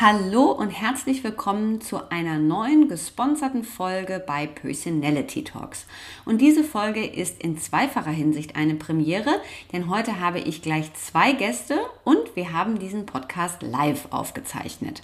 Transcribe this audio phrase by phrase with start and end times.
[0.00, 5.86] Hallo und herzlich willkommen zu einer neuen gesponserten Folge bei Personality Talks.
[6.24, 9.40] Und diese Folge ist in zweifacher Hinsicht eine Premiere,
[9.72, 15.02] denn heute habe ich gleich zwei Gäste und wir haben diesen Podcast live aufgezeichnet.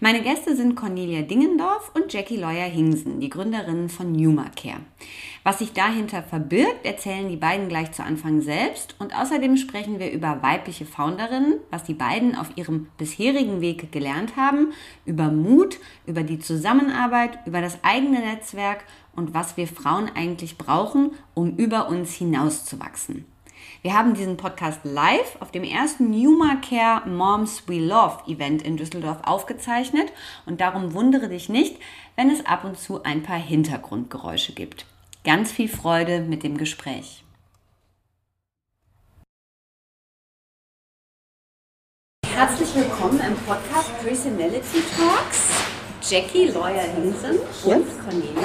[0.00, 4.80] Meine Gäste sind Cornelia Dingendorf und Jackie Lawyer-Hingsen, die Gründerinnen von Newmarcare.
[5.44, 10.12] Was sich dahinter verbirgt, erzählen die beiden gleich zu Anfang selbst und außerdem sprechen wir
[10.12, 14.72] über weibliche Founderinnen, was die beiden auf ihrem bisherigen Weg gelernt haben,
[15.04, 18.84] über Mut, über die Zusammenarbeit, über das eigene Netzwerk
[19.16, 23.24] und was wir Frauen eigentlich brauchen, um über uns hinauszuwachsen.
[23.82, 28.76] Wir haben diesen Podcast live auf dem ersten Numa Care Moms We Love Event in
[28.76, 30.12] Düsseldorf aufgezeichnet
[30.46, 31.78] und darum wundere dich nicht,
[32.14, 34.86] wenn es ab und zu ein paar Hintergrundgeräusche gibt.
[35.24, 37.22] Ganz viel Freude mit dem Gespräch.
[42.26, 45.48] Herzlich willkommen im Podcast Personality Talks.
[46.10, 48.42] Jackie Lawyer-Hinsen und Cornelia.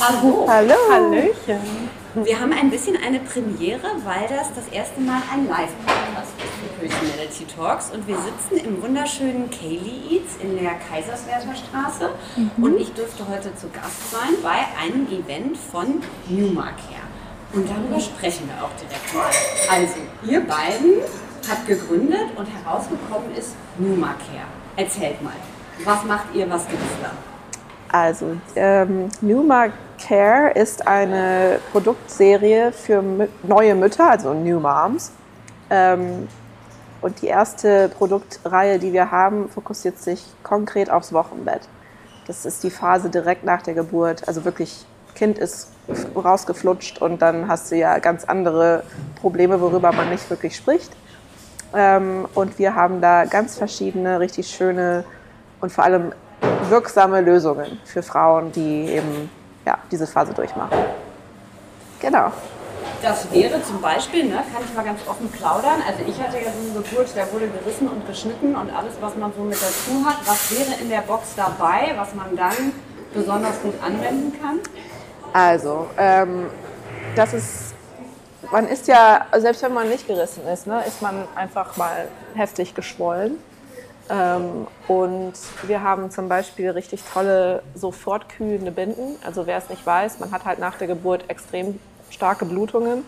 [0.00, 0.46] Hallo.
[0.46, 0.74] Hallo.
[0.90, 1.99] Hallöchen.
[2.14, 6.88] Wir haben ein bisschen eine Premiere, weil das das erste Mal ein Live-Podcast ist für
[6.88, 7.92] Personality Talks.
[7.92, 12.10] Und wir sitzen im wunderschönen Kaylee Eats in der Kaiserswerther Straße.
[12.36, 12.64] Mhm.
[12.64, 17.06] Und ich dürfte heute zu Gast sein bei einem Event von Newmarcare.
[17.52, 19.30] Und darüber sprechen wir auch direkt mal.
[19.70, 19.94] Also,
[20.28, 21.02] ihr beiden
[21.48, 24.50] habt gegründet und herausgekommen ist Newmarcare.
[24.74, 25.34] Erzählt mal.
[25.84, 27.12] Was macht ihr, was gibt es da?
[27.96, 29.68] Also, ähm, Numa
[30.00, 33.02] Care ist eine Produktserie für
[33.42, 35.12] neue Mütter, also New Moms.
[35.70, 36.28] Ähm,
[37.00, 41.62] und die erste Produktreihe, die wir haben, fokussiert sich konkret aufs Wochenbett.
[42.26, 44.28] Das ist die Phase direkt nach der Geburt.
[44.28, 44.84] Also wirklich,
[45.14, 45.70] Kind ist
[46.14, 48.84] rausgeflutscht und dann hast du ja ganz andere
[49.20, 50.92] Probleme, worüber man nicht wirklich spricht.
[51.74, 55.04] Ähm, und wir haben da ganz verschiedene, richtig schöne
[55.60, 56.12] und vor allem
[56.68, 59.30] wirksame Lösungen für Frauen, die eben
[59.66, 60.78] ja, diese Phase durchmachen.
[62.00, 62.32] Genau.
[63.02, 65.82] Das wäre zum Beispiel, ne, kann ich mal ganz offen plaudern.
[65.86, 69.16] Also ich hatte ja so eine Geburt, da wurde gerissen und geschnitten und alles, was
[69.16, 70.18] man so mit dazu hat.
[70.26, 72.72] Was wäre in der Box dabei, was man dann
[73.14, 74.60] besonders gut anwenden kann?
[75.32, 76.50] Also, ähm,
[77.16, 77.74] das ist,
[78.50, 82.74] man ist ja, selbst wenn man nicht gerissen ist, ne, ist man einfach mal heftig
[82.74, 83.38] geschwollen.
[84.10, 89.16] Ähm, und wir haben zum Beispiel richtig tolle sofortkühlende Binden.
[89.24, 91.78] Also wer es nicht weiß, man hat halt nach der Geburt extrem
[92.10, 93.04] starke Blutungen,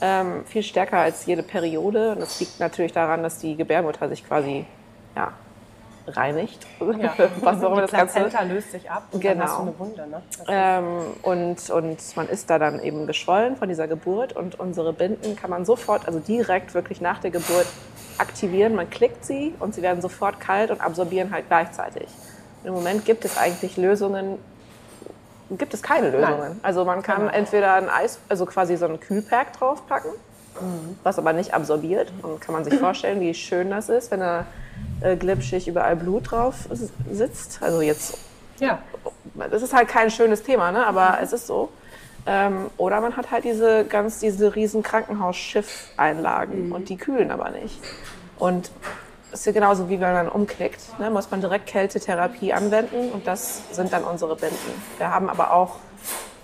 [0.00, 2.12] ähm, viel stärker als jede Periode.
[2.12, 4.66] Und das liegt natürlich daran, dass die Gebärmutter sich quasi
[5.14, 5.32] ja,
[6.08, 6.66] reinigt.
[6.80, 7.14] Ja.
[7.40, 9.34] Was auch immer das Ganze löst sich ab und genau.
[9.34, 10.06] dann hast du eine Wunde.
[10.08, 10.22] Ne?
[10.48, 10.84] Ähm,
[11.22, 15.50] und, und man ist da dann eben geschwollen von dieser Geburt und unsere Binden kann
[15.50, 17.66] man sofort, also direkt wirklich nach der Geburt
[18.18, 18.74] aktivieren.
[18.74, 22.08] Man klickt sie und sie werden sofort kalt und absorbieren halt gleichzeitig.
[22.64, 24.38] Im Moment gibt es eigentlich Lösungen,
[25.50, 26.40] gibt es keine Lösungen.
[26.40, 26.60] Nein.
[26.62, 30.10] Also man kann entweder ein Eis, also quasi so ein Kühlpack draufpacken,
[30.60, 30.98] mhm.
[31.02, 32.12] was aber nicht absorbiert.
[32.22, 34.46] Und kann man sich vorstellen, wie schön das ist, wenn da
[35.00, 36.68] äh, glitschig überall Blut drauf
[37.10, 37.62] sitzt.
[37.62, 38.18] Also jetzt,
[38.58, 38.78] ja.
[39.50, 40.86] das ist halt kein schönes Thema, ne?
[40.86, 41.24] aber mhm.
[41.24, 41.70] es ist so.
[42.26, 46.72] Ähm, oder man hat halt diese ganz, diese riesen Krankenhausschiff-Einlagen mhm.
[46.72, 47.78] und die kühlen aber nicht.
[48.38, 48.70] Und
[49.30, 53.26] es ist ja genauso wie wenn man umklickt, ne, muss man direkt Kältetherapie anwenden und
[53.26, 54.82] das sind dann unsere Binden.
[54.98, 55.76] Wir haben aber auch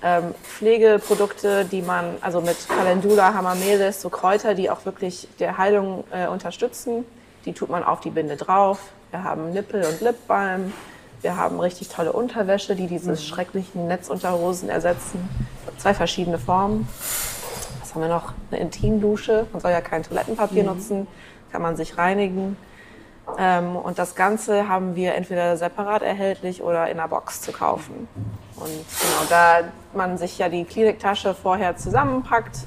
[0.02, 6.04] ähm, Pflegeprodukte, die man, also mit Calendula, Hamamelis, so Kräuter, die auch wirklich der Heilung
[6.10, 7.04] äh, unterstützen.
[7.44, 8.80] Die tut man auf die Binde drauf.
[9.10, 10.72] Wir haben Nippel- und Lipbalm.
[11.22, 13.16] Wir haben richtig tolle Unterwäsche, die diese mhm.
[13.16, 15.28] schrecklichen Netzunterhosen ersetzen.
[15.80, 16.86] Zwei verschiedene Formen.
[17.80, 18.34] Was haben wir noch?
[18.50, 19.46] Eine Intimdusche.
[19.50, 20.68] Man soll ja kein Toilettenpapier mhm.
[20.68, 21.06] nutzen.
[21.50, 22.58] Kann man sich reinigen.
[23.38, 28.08] Ähm, und das Ganze haben wir entweder separat erhältlich oder in einer Box zu kaufen.
[28.56, 29.60] Und genau, da
[29.94, 32.58] man sich ja die Kliniktasche vorher zusammenpackt,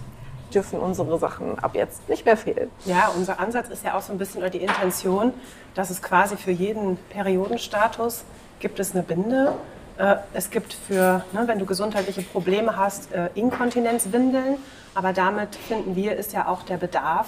[0.51, 2.71] dürfen unsere Sachen ab jetzt nicht mehr fehlen.
[2.86, 5.36] Ja, unser Ansatz ist ja auch so ein bisschen oder die Intention,
[5.75, 8.24] dass es quasi für jeden Periodenstatus
[8.59, 9.54] gibt es eine Binde.
[9.98, 14.57] Äh, es gibt für, ne, wenn du gesundheitliche Probleme hast, äh, Inkontinenzwindeln.
[14.95, 17.28] Aber damit finden wir, ist ja auch der Bedarf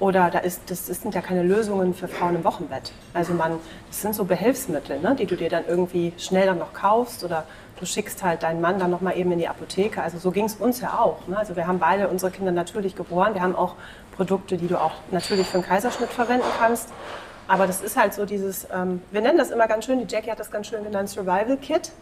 [0.00, 2.92] oder da ist, das, sind ja keine Lösungen für Frauen im Wochenbett.
[3.12, 3.58] Also man,
[3.88, 7.44] das sind so Behelfsmittel, ne, die du dir dann irgendwie schnell dann noch kaufst oder
[7.78, 10.02] du schickst halt deinen Mann dann noch mal eben in die Apotheke.
[10.02, 11.26] Also so ging es uns ja auch.
[11.28, 11.38] Ne?
[11.38, 13.34] Also wir haben beide unsere Kinder natürlich geboren.
[13.34, 13.74] Wir haben auch
[14.16, 16.90] Produkte, die du auch natürlich für einen Kaiserschnitt verwenden kannst.
[17.46, 20.30] Aber das ist halt so dieses, ähm, wir nennen das immer ganz schön, die Jackie
[20.30, 21.92] hat das ganz schön genannt, Survival Kit,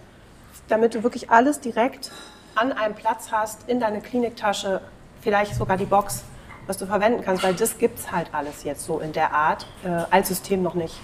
[0.68, 2.12] damit du wirklich alles direkt
[2.54, 4.80] an einem Platz hast, in deine Kliniktasche,
[5.20, 6.24] vielleicht sogar die Box,
[6.66, 9.66] was du verwenden kannst, weil das gibt es halt alles jetzt so in der Art,
[9.84, 10.94] äh, als System noch nicht.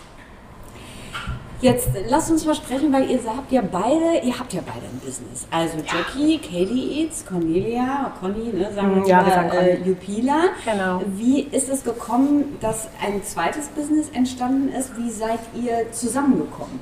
[1.61, 5.01] Jetzt lass uns mal sprechen, weil ihr habt ja beide, ihr habt ja beide ein
[5.05, 5.47] Business.
[5.51, 10.45] Also Jackie, Katie Eats, Cornelia, Conny, ne, sagen wir ja, mal, äh, Jupila.
[10.65, 11.03] Genau.
[11.07, 14.97] Wie ist es gekommen, dass ein zweites Business entstanden ist?
[14.97, 16.79] Wie seid ihr zusammengekommen?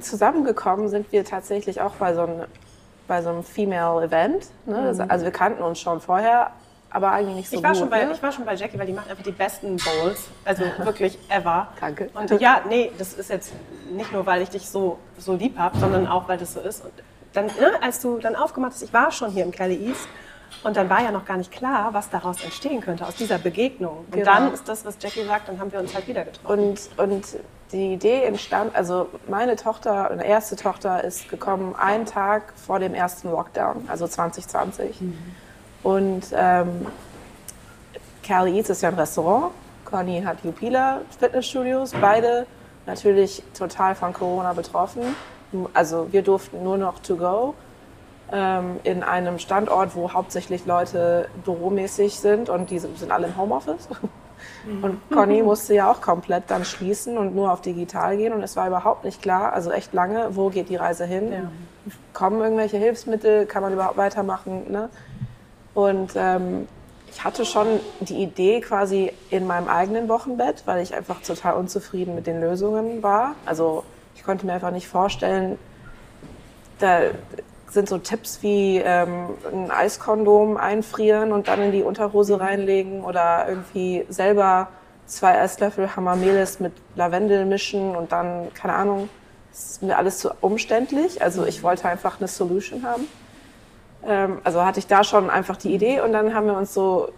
[0.00, 2.44] Zusammengekommen sind wir tatsächlich auch bei so einem,
[3.06, 4.48] bei so einem Female Event.
[4.66, 4.92] Ne?
[4.92, 5.04] Mhm.
[5.08, 6.50] Also wir kannten uns schon vorher,
[6.96, 7.80] aber eigentlich nicht so ich war gut.
[7.80, 8.12] Schon bei, ne?
[8.12, 10.28] Ich war schon bei Jackie, weil die macht einfach die besten Bowls.
[10.46, 11.68] Also wirklich ever.
[11.78, 12.08] Danke.
[12.14, 13.52] Und ja, nee, das ist jetzt
[13.92, 16.82] nicht nur, weil ich dich so, so lieb habe, sondern auch, weil das so ist.
[16.82, 16.92] Und
[17.34, 20.08] dann, ne, als du dann aufgemacht hast, ich war schon hier im Kelly East.
[20.64, 23.98] Und dann war ja noch gar nicht klar, was daraus entstehen könnte, aus dieser Begegnung.
[23.98, 24.24] Und genau.
[24.24, 26.46] dann ist das, was Jackie sagt, dann haben wir uns halt wieder getroffen.
[26.46, 27.26] Und, und
[27.72, 32.94] die Idee entstand, also meine Tochter, meine erste Tochter ist gekommen einen Tag vor dem
[32.94, 35.02] ersten Lockdown, also 2020.
[35.02, 35.18] Mhm.
[35.82, 36.86] Und ähm,
[38.22, 39.52] Carly Eats ist ja ein Restaurant,
[39.84, 42.46] Conny hat Jupila Fitnessstudios, beide
[42.86, 45.02] natürlich total von Corona betroffen.
[45.74, 47.54] Also wir durften nur noch to go
[48.32, 53.88] ähm, in einem Standort, wo hauptsächlich Leute büromäßig sind und die sind alle im Homeoffice.
[54.82, 58.32] Und Conny musste ja auch komplett dann schließen und nur auf digital gehen.
[58.32, 61.32] Und es war überhaupt nicht klar, also echt lange, wo geht die Reise hin?
[61.32, 61.50] Ja.
[62.12, 63.46] Kommen irgendwelche Hilfsmittel?
[63.46, 64.70] Kann man überhaupt weitermachen?
[64.70, 64.88] Ne?
[65.76, 66.66] Und ähm,
[67.12, 67.66] ich hatte schon
[68.00, 73.02] die Idee quasi in meinem eigenen Wochenbett, weil ich einfach total unzufrieden mit den Lösungen
[73.02, 73.34] war.
[73.44, 73.84] Also
[74.14, 75.58] ich konnte mir einfach nicht vorstellen,
[76.78, 77.00] da
[77.68, 83.46] sind so Tipps wie ähm, ein Eiskondom einfrieren und dann in die Unterhose reinlegen oder
[83.46, 84.68] irgendwie selber
[85.04, 89.10] zwei Esslöffel Hamamelis mit Lavendel mischen und dann, keine Ahnung,
[89.52, 91.20] ist mir alles zu umständlich.
[91.20, 93.06] Also ich wollte einfach eine Solution haben.
[94.06, 97.08] Ähm, also hatte ich da schon einfach die Idee und dann haben wir uns so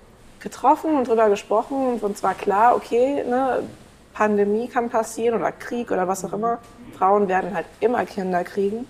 [0.40, 3.62] getroffen und drüber gesprochen und uns war klar, okay, ne,
[4.14, 6.58] Pandemie kann passieren oder Krieg oder was auch immer.
[6.98, 8.86] Frauen werden halt immer Kinder kriegen.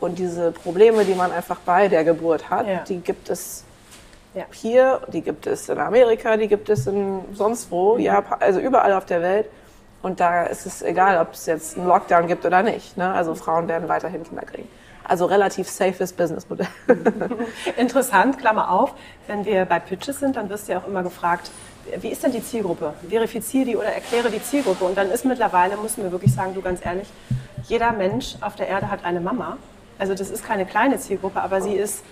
[0.00, 2.84] Und diese Probleme, die man einfach bei der Geburt hat, ja.
[2.86, 3.64] die gibt es
[4.34, 4.44] ja.
[4.52, 8.00] hier, die gibt es in Amerika, die gibt es in sonst wo, mhm.
[8.00, 9.46] Japan, also überall auf der Welt.
[10.02, 12.96] Und da ist es egal, ob es jetzt einen Lockdown gibt oder nicht.
[12.98, 13.10] Ne?
[13.10, 14.68] Also Frauen werden weiterhin Kinder kriegen.
[15.04, 16.66] Also relativ safes Businessmodell.
[17.76, 18.94] Interessant, Klammer auf,
[19.26, 21.50] wenn wir bei Pitches sind, dann wirst du ja auch immer gefragt,
[22.00, 22.94] wie ist denn die Zielgruppe?
[23.08, 24.84] Verifiziere die oder erkläre die Zielgruppe.
[24.84, 27.08] Und dann ist mittlerweile, müssen wir wirklich sagen, du ganz ehrlich,
[27.68, 29.58] jeder Mensch auf der Erde hat eine Mama.
[29.98, 32.02] Also das ist keine kleine Zielgruppe, aber sie ist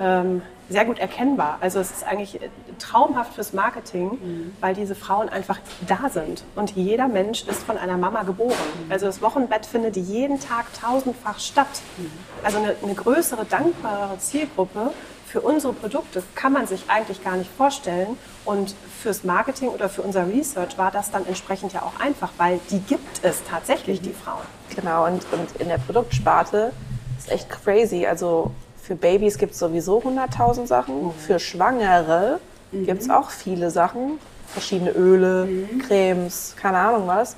[0.00, 1.58] ähm, sehr gut erkennbar.
[1.60, 2.38] Also es ist eigentlich
[2.78, 4.56] traumhaft fürs Marketing, mhm.
[4.60, 6.44] weil diese Frauen einfach da sind.
[6.56, 8.52] Und jeder Mensch ist von einer Mama geboren.
[8.84, 8.92] Mhm.
[8.92, 11.66] Also das Wochenbett findet jeden Tag tausendfach statt.
[11.96, 12.10] Mhm.
[12.42, 14.92] Also eine, eine größere, dankbare Zielgruppe
[15.28, 18.16] für unsere Produkte kann man sich eigentlich gar nicht vorstellen.
[18.44, 22.60] Und fürs Marketing oder für unser Research war das dann entsprechend ja auch einfach, weil
[22.70, 24.44] die gibt es tatsächlich, die Frauen.
[24.74, 26.72] Genau, und, und in der Produktsparte
[27.18, 28.06] ist echt crazy.
[28.06, 28.52] Also
[28.88, 31.04] für Babys gibt es sowieso 100.000 Sachen.
[31.04, 31.12] Mhm.
[31.12, 32.40] Für Schwangere
[32.72, 32.86] mhm.
[32.86, 34.18] gibt es auch viele Sachen.
[34.46, 35.78] Verschiedene Öle, mhm.
[35.80, 37.36] Cremes, keine Ahnung was.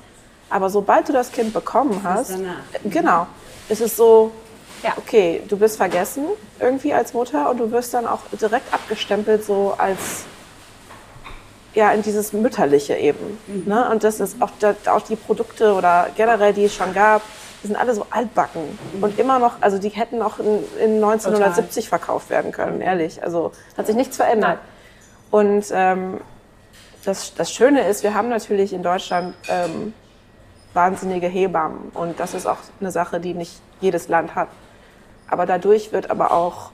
[0.49, 2.45] Aber sobald du das Kind bekommen hast, mhm.
[2.89, 3.27] genau,
[3.67, 4.31] ist es so,
[4.81, 4.93] ja.
[4.95, 6.23] okay, du bist vergessen
[6.57, 10.23] irgendwie als Mutter und du wirst dann auch direkt abgestempelt so als
[11.73, 13.37] ja in dieses mütterliche eben.
[13.47, 13.63] Mhm.
[13.65, 13.89] Ne?
[13.89, 14.51] Und das ist auch,
[14.87, 17.21] auch die Produkte oder generell die es schon gab,
[17.63, 19.03] die sind alle so altbacken mhm.
[19.03, 21.99] und immer noch, also die hätten auch in, in 1970 Total.
[21.99, 23.23] verkauft werden können, ehrlich.
[23.23, 24.59] Also hat sich nichts verändert.
[25.31, 25.49] Nein.
[25.49, 26.21] Und ähm,
[27.05, 29.93] das, das Schöne ist, wir haben natürlich in Deutschland ähm,
[30.73, 34.49] wahnsinnige Hebammen und das ist auch eine Sache, die nicht jedes Land hat.
[35.27, 36.71] Aber dadurch wird aber auch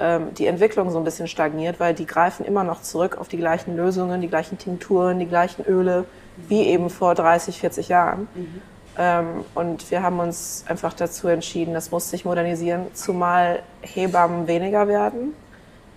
[0.00, 3.36] ähm, die Entwicklung so ein bisschen stagniert, weil die greifen immer noch zurück auf die
[3.36, 6.04] gleichen Lösungen, die gleichen Tinkturen, die gleichen Öle,
[6.48, 8.28] wie eben vor 30, 40 Jahren.
[8.34, 8.62] Mhm.
[9.02, 14.88] Ähm, und wir haben uns einfach dazu entschieden, das muss sich modernisieren, zumal Hebammen weniger
[14.88, 15.32] werden.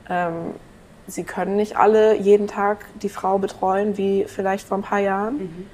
[0.10, 0.54] Ähm,
[1.06, 5.36] sie können nicht alle jeden Tag die Frau betreuen, wie vielleicht vor ein paar Jahren.
[5.36, 5.68] Mhm.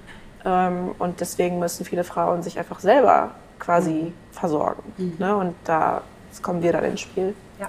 [0.43, 4.13] Ähm, und deswegen müssen viele Frauen sich einfach selber quasi mhm.
[4.31, 4.81] versorgen.
[4.97, 5.13] Mhm.
[5.19, 5.35] Ne?
[5.35, 6.01] Und da
[6.41, 7.35] kommen wir dann ins Spiel.
[7.59, 7.67] Ja.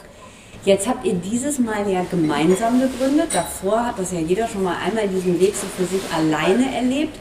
[0.65, 3.29] Jetzt habt ihr dieses Mal ja gemeinsam gegründet.
[3.35, 7.19] Davor hat das ja jeder schon mal einmal diesen Weg so für sich alleine erlebt.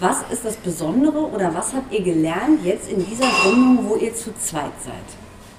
[0.00, 4.14] Was ist das Besondere oder was habt ihr gelernt jetzt in dieser Gründung, wo ihr
[4.14, 4.94] zu zweit seid?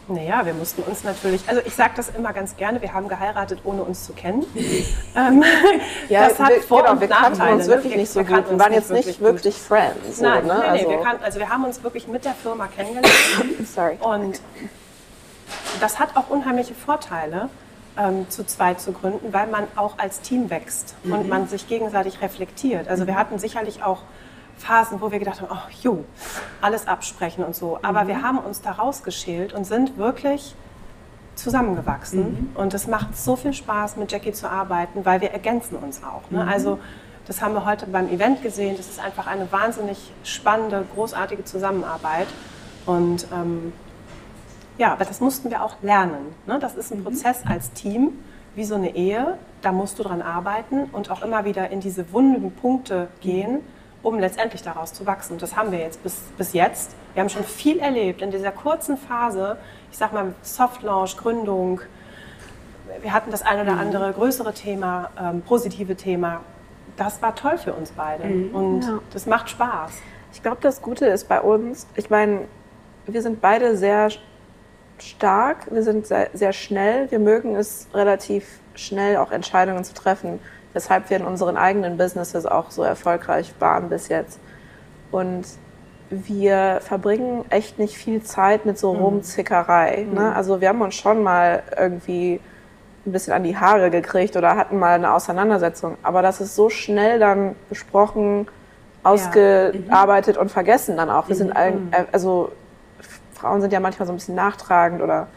[0.07, 3.59] Naja, wir mussten uns natürlich, also ich sage das immer ganz gerne, wir haben geheiratet,
[3.63, 4.45] ohne uns zu kennen.
[5.15, 5.43] ähm,
[6.09, 7.73] ja, das hat wir, Vor- genau, und wir kannten uns ne?
[7.73, 8.49] wirklich wir, nicht so gut.
[8.49, 10.21] Wir waren jetzt nicht wirklich, Friends.
[10.21, 10.59] Nein, so, ne?
[10.59, 10.89] nee, also.
[10.89, 13.09] wir kannten, also wir haben uns wirklich mit der Firma kennengelernt.
[13.73, 13.97] Sorry.
[13.99, 14.41] Und
[15.79, 17.49] das hat auch unheimliche Vorteile,
[17.97, 21.13] ähm, zu zweit zu gründen, weil man auch als Team wächst mhm.
[21.13, 22.87] und man sich gegenseitig reflektiert.
[22.87, 23.19] Also wir mhm.
[23.19, 24.01] hatten sicherlich auch
[24.57, 26.05] Phasen, wo wir gedacht haben, oh, jo,
[26.61, 27.79] alles absprechen und so.
[27.81, 28.07] Aber mhm.
[28.07, 30.55] wir haben uns da rausgeschält und sind wirklich
[31.35, 32.51] zusammengewachsen.
[32.53, 32.55] Mhm.
[32.55, 36.29] Und es macht so viel Spaß, mit Jackie zu arbeiten, weil wir ergänzen uns auch.
[36.31, 36.43] Ne?
[36.43, 36.49] Mhm.
[36.49, 36.79] Also
[37.27, 38.77] das haben wir heute beim Event gesehen.
[38.77, 42.27] Das ist einfach eine wahnsinnig spannende, großartige Zusammenarbeit.
[42.85, 43.73] Und ähm,
[44.77, 46.35] ja, aber das mussten wir auch lernen.
[46.45, 46.59] Ne?
[46.59, 47.05] Das ist ein mhm.
[47.05, 48.11] Prozess als Team,
[48.55, 49.37] wie so eine Ehe.
[49.61, 53.61] Da musst du dran arbeiten und auch immer wieder in diese wunden Punkte gehen,
[54.05, 55.33] um letztendlich daraus zu wachsen.
[55.33, 56.95] Und das haben wir jetzt bis, bis jetzt.
[57.13, 59.57] Wir haben schon viel erlebt in dieser kurzen Phase.
[59.91, 61.81] Ich sag mal Soft Launch, Gründung.
[63.01, 63.79] Wir hatten das eine oder mhm.
[63.79, 66.41] andere größere Thema, ähm, positive Thema.
[66.97, 68.55] Das war toll für uns beide mhm.
[68.55, 68.99] und ja.
[69.11, 69.93] das macht Spaß.
[70.31, 72.41] Ich glaube, das Gute ist bei uns, ich meine,
[73.07, 74.09] wir sind beide sehr
[74.99, 80.39] stark, wir sind sehr, sehr schnell, wir mögen es relativ schnell auch Entscheidungen zu treffen,
[80.75, 84.39] weshalb wir in unseren eigenen Businesses auch so erfolgreich waren bis jetzt.
[85.09, 85.45] Und
[86.09, 88.99] wir verbringen echt nicht viel Zeit mit so mhm.
[88.99, 90.05] Rumzickerei.
[90.11, 90.19] Ne?
[90.19, 90.35] Mhm.
[90.35, 92.41] Also wir haben uns schon mal irgendwie
[93.05, 95.97] ein bisschen an die Haare gekriegt oder hatten mal eine Auseinandersetzung.
[96.03, 98.47] Aber das ist so schnell dann besprochen,
[99.01, 100.41] ausgearbeitet ja.
[100.41, 100.47] mhm.
[100.47, 101.29] und vergessen dann auch.
[101.29, 101.91] Wir sind allen, mhm.
[102.11, 102.51] also
[103.33, 105.27] Frauen sind ja manchmal so ein bisschen nachtragend oder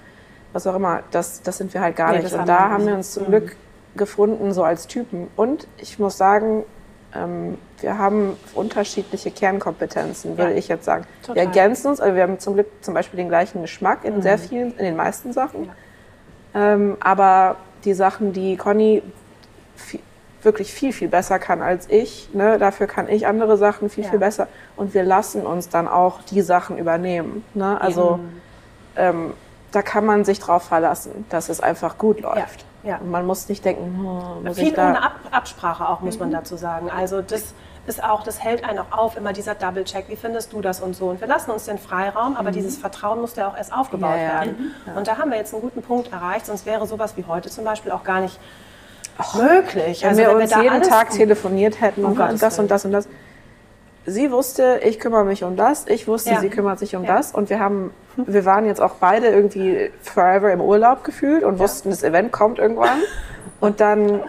[0.53, 1.03] was auch immer.
[1.13, 2.33] Das, das sind wir halt gar nee, nicht.
[2.35, 3.29] Und da haben wir uns zum mhm.
[3.29, 3.57] Glück
[3.99, 5.29] gefunden, so als Typen.
[5.37, 6.65] Und ich muss sagen,
[7.15, 10.59] ähm, wir haben unterschiedliche Kernkompetenzen, würde ja.
[10.59, 11.05] ich jetzt sagen.
[11.23, 11.35] Total.
[11.37, 14.23] Wir ergänzen uns, also wir haben zum Glück zum Beispiel den gleichen Geschmack in mhm.
[14.23, 15.65] sehr vielen, in den meisten Sachen.
[15.65, 16.73] Ja.
[16.73, 19.03] Ähm, aber die Sachen, die Conny
[19.77, 20.01] viel,
[20.43, 24.11] wirklich viel, viel besser kann als ich, ne, dafür kann ich andere Sachen viel, ja.
[24.11, 24.49] viel besser.
[24.77, 27.45] Und wir lassen uns dann auch die Sachen übernehmen.
[27.55, 27.81] Ne?
[27.81, 28.21] Also
[28.97, 29.35] ähm,
[29.73, 32.65] da kann man sich drauf verlassen, dass es einfach gut läuft.
[32.89, 32.97] Ja.
[32.97, 34.89] Und man muss nicht denken, oh, muss Viel ich da...
[34.89, 36.21] ohne Ab Absprache auch, muss mhm.
[36.21, 36.91] man dazu sagen.
[36.91, 37.53] Also das
[37.87, 40.97] ist auch, das hält einen auch auf, immer dieser Double-Check, wie findest du das und
[40.97, 41.11] so.
[41.11, 42.55] Und wir lassen uns den Freiraum, aber mhm.
[42.55, 44.33] dieses Vertrauen muss ja auch erst aufgebaut ja, ja.
[44.33, 44.75] werden.
[44.87, 44.97] Mhm.
[44.97, 47.65] Und da haben wir jetzt einen guten Punkt erreicht, sonst wäre sowas wie heute zum
[47.65, 48.41] Beispiel auch gar nicht
[49.35, 50.03] möglich.
[50.03, 52.85] Wenn also wir wenn uns wir jeden Tag telefoniert hätten oh, und das und das
[52.85, 53.09] und das
[54.09, 56.41] sie wusste, ich kümmere mich um das, ich wusste, ja.
[56.41, 57.17] sie kümmert sich um ja.
[57.17, 61.59] das und wir haben, wir waren jetzt auch beide irgendwie forever im Urlaub gefühlt und
[61.59, 62.99] wussten, das Event kommt irgendwann
[63.61, 64.23] und dann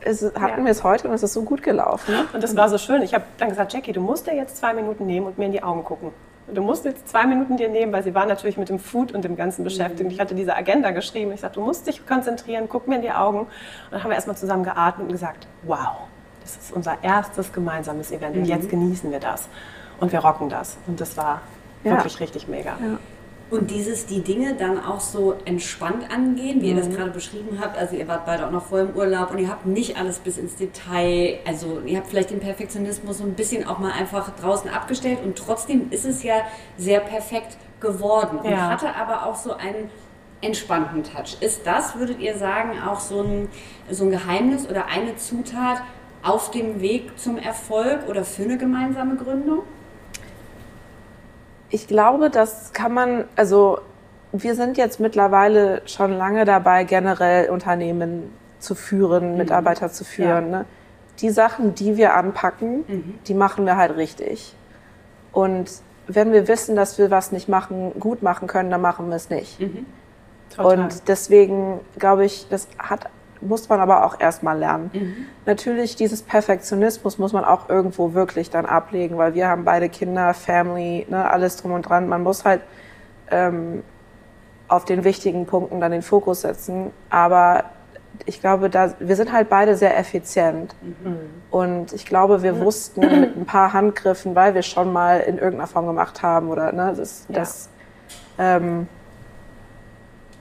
[0.00, 2.14] ist, hatten wir es heute und es ist so gut gelaufen.
[2.32, 3.02] Und das war so schön.
[3.02, 5.52] Ich habe dann gesagt, Jackie, du musst dir jetzt zwei Minuten nehmen und mir in
[5.52, 6.12] die Augen gucken.
[6.52, 9.22] Du musst jetzt zwei Minuten dir nehmen, weil sie war natürlich mit dem Food und
[9.22, 10.04] dem Ganzen beschäftigt.
[10.04, 10.10] Mhm.
[10.10, 11.32] Ich hatte diese Agenda geschrieben.
[11.32, 13.40] Ich sagte, du musst dich konzentrieren, guck mir in die Augen.
[13.40, 13.48] Und
[13.90, 16.08] dann haben wir erstmal zusammen geatmet und gesagt, wow,
[16.56, 18.70] das ist unser erstes gemeinsames Event und jetzt mhm.
[18.70, 19.48] genießen wir das.
[20.00, 20.76] Und wir rocken das.
[20.86, 21.42] Und das war
[21.84, 21.92] ja.
[21.92, 22.70] wirklich richtig mega.
[22.80, 22.98] Ja.
[23.50, 26.76] Und dieses, die Dinge dann auch so entspannt angehen, wie mhm.
[26.76, 26.96] ihr das mhm.
[26.96, 27.78] gerade beschrieben habt.
[27.78, 30.36] Also ihr wart beide auch noch vorher im Urlaub und ihr habt nicht alles bis
[30.38, 31.38] ins Detail.
[31.46, 35.36] Also ihr habt vielleicht den Perfektionismus so ein bisschen auch mal einfach draußen abgestellt und
[35.36, 36.34] trotzdem ist es ja
[36.76, 38.68] sehr perfekt geworden und ja.
[38.70, 39.90] hatte aber auch so einen
[40.40, 41.36] entspannten Touch.
[41.40, 43.48] Ist das, würdet ihr sagen, auch so ein,
[43.90, 45.82] so ein Geheimnis oder eine Zutat,
[46.22, 49.62] auf dem Weg zum Erfolg oder für eine gemeinsame Gründung?
[51.70, 53.80] Ich glaube, das kann man, also
[54.32, 59.38] wir sind jetzt mittlerweile schon lange dabei, generell Unternehmen zu führen, mhm.
[59.38, 60.50] Mitarbeiter zu führen.
[60.50, 60.58] Ja.
[60.58, 60.64] Ne?
[61.20, 63.18] Die Sachen, die wir anpacken, mhm.
[63.26, 64.54] die machen wir halt richtig.
[65.32, 65.70] Und
[66.06, 69.28] wenn wir wissen, dass wir was nicht machen, gut machen können, dann machen wir es
[69.30, 69.60] nicht.
[69.60, 69.86] Mhm.
[70.56, 73.10] Und deswegen glaube ich, das hat
[73.40, 74.90] muss man aber auch erstmal lernen.
[74.92, 75.26] Mhm.
[75.46, 80.34] Natürlich, dieses Perfektionismus muss man auch irgendwo wirklich dann ablegen, weil wir haben beide Kinder,
[80.34, 82.08] Family, ne, alles drum und dran.
[82.08, 82.62] Man muss halt
[83.30, 83.82] ähm,
[84.68, 86.90] auf den wichtigen Punkten dann den Fokus setzen.
[87.10, 87.64] Aber
[88.26, 90.74] ich glaube, da, wir sind halt beide sehr effizient.
[90.82, 91.16] Mhm.
[91.50, 95.66] Und ich glaube, wir wussten mit ein paar Handgriffen, weil wir schon mal in irgendeiner
[95.66, 97.34] Form gemacht haben oder ne, das, ja.
[97.36, 97.68] das,
[98.38, 98.88] ähm,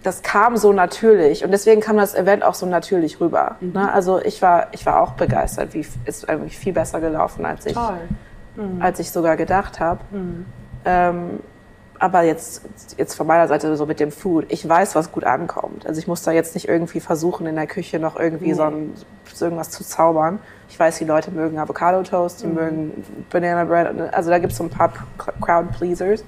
[0.07, 1.43] das kam so natürlich.
[1.43, 3.57] Und deswegen kam das Event auch so natürlich rüber.
[3.59, 3.73] Mhm.
[3.73, 3.91] Ne?
[3.91, 7.75] Also ich war, ich war auch begeistert, wie ist eigentlich viel besser gelaufen, als ich,
[7.75, 8.81] mhm.
[8.81, 9.99] als ich sogar gedacht habe.
[10.11, 10.45] Mhm.
[10.85, 11.39] Ähm,
[11.99, 12.61] aber jetzt,
[12.97, 15.85] jetzt von meiner Seite so mit dem Food, ich weiß, was gut ankommt.
[15.85, 18.53] Also ich muss da jetzt nicht irgendwie versuchen, in der Küche noch irgendwie nee.
[18.53, 18.93] so, ein,
[19.33, 20.39] so, irgendwas zu zaubern.
[20.69, 22.53] Ich weiß, die Leute mögen Avocado Toast, die mhm.
[22.53, 24.13] mögen Banana Bread.
[24.13, 24.93] Also da gibt es so ein paar
[25.41, 26.23] Crowd Pleasers.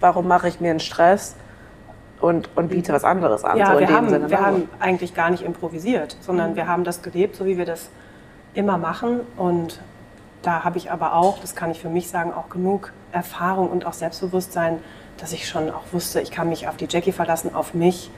[0.00, 1.34] Warum mache ich mir einen Stress
[2.20, 3.58] und, und biete was anderes an?
[3.58, 6.56] Ja, so wir, haben, Sinne, wir haben eigentlich gar nicht improvisiert, sondern mhm.
[6.56, 7.90] wir haben das gelebt, so wie wir das
[8.54, 9.20] immer machen.
[9.36, 9.80] Und
[10.42, 13.86] da habe ich aber auch, das kann ich für mich sagen, auch genug Erfahrung und
[13.86, 14.78] auch Selbstbewusstsein,
[15.16, 18.10] dass ich schon auch wusste, ich kann mich auf die Jackie verlassen, auf mich,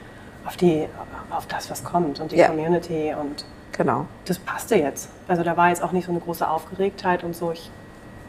[0.45, 0.87] auf, die,
[1.31, 2.47] auf das, was kommt und die ja.
[2.47, 4.05] Community und genau.
[4.25, 5.09] das passte jetzt.
[5.27, 7.51] Also da war jetzt auch nicht so eine große Aufgeregtheit und so.
[7.51, 7.71] Ich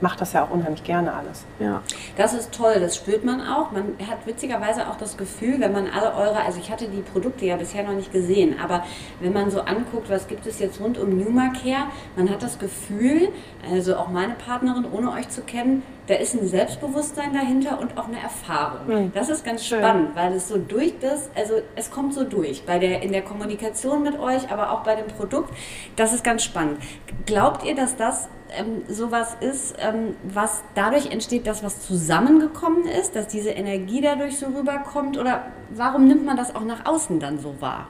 [0.03, 1.45] mache das ja auch unheimlich gerne alles.
[1.59, 1.83] Ja.
[2.17, 3.71] Das ist toll, das spürt man auch.
[3.71, 7.47] Man hat witzigerweise auch das Gefühl, wenn man alle eure, also ich hatte die Produkte
[7.47, 8.85] ja bisher noch nicht gesehen, aber
[9.21, 12.59] wenn man so anguckt, was gibt es jetzt rund um Newmark her, man hat das
[12.59, 13.29] Gefühl,
[13.71, 15.83] also auch meine Partnerin, ohne euch zu kennen,
[16.13, 18.87] da ist ein Selbstbewusstsein dahinter und auch eine Erfahrung.
[18.87, 19.13] Mhm.
[19.15, 22.79] Das ist ganz spannend, weil es so durch das, also es kommt so durch, bei
[22.79, 25.55] der, in der Kommunikation mit euch, aber auch bei dem Produkt.
[25.97, 26.81] Das ist ganz spannend.
[27.25, 33.17] Glaubt ihr, dass das ähm, sowas ist, ähm, was dadurch entsteht, dass was zusammengekommen ist,
[33.17, 35.17] dass diese Energie dadurch so rüberkommt?
[35.17, 37.89] Oder warum nimmt man das auch nach außen dann so wahr?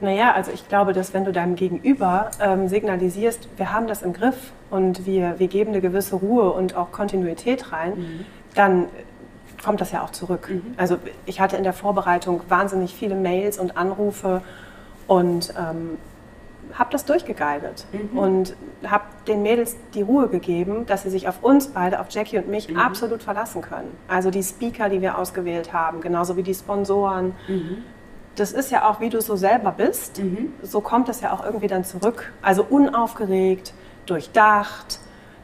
[0.00, 4.12] Naja, also ich glaube, dass wenn du deinem Gegenüber ähm, signalisierst, wir haben das im
[4.12, 8.26] Griff und wir, wir geben eine gewisse Ruhe und auch Kontinuität rein, mhm.
[8.54, 8.84] dann
[9.62, 10.48] kommt das ja auch zurück.
[10.50, 10.74] Mhm.
[10.76, 14.40] Also ich hatte in der Vorbereitung wahnsinnig viele Mails und Anrufe
[15.08, 15.98] und ähm,
[16.74, 18.18] habe das durchgeguidet mhm.
[18.18, 22.38] und habe den Mädels die Ruhe gegeben, dass sie sich auf uns beide, auf Jackie
[22.38, 22.76] und mich, mhm.
[22.76, 23.90] absolut verlassen können.
[24.06, 27.34] Also die Speaker, die wir ausgewählt haben, genauso wie die Sponsoren.
[27.48, 27.78] Mhm
[28.38, 30.18] das ist ja auch, wie du so selber bist.
[30.18, 30.52] Mhm.
[30.62, 32.32] So kommt es ja auch irgendwie dann zurück.
[32.42, 33.72] Also unaufgeregt,
[34.06, 35.00] durchdacht,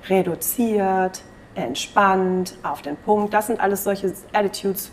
[0.09, 1.23] reduziert,
[1.55, 3.33] entspannt, auf den Punkt.
[3.35, 4.91] Das sind alles solche Attitudes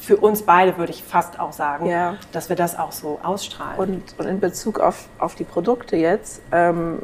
[0.00, 2.14] für uns beide, würde ich fast auch sagen, ja.
[2.30, 3.76] dass wir das auch so ausstrahlen.
[3.76, 7.02] Und, und in Bezug auf, auf die Produkte jetzt, ähm,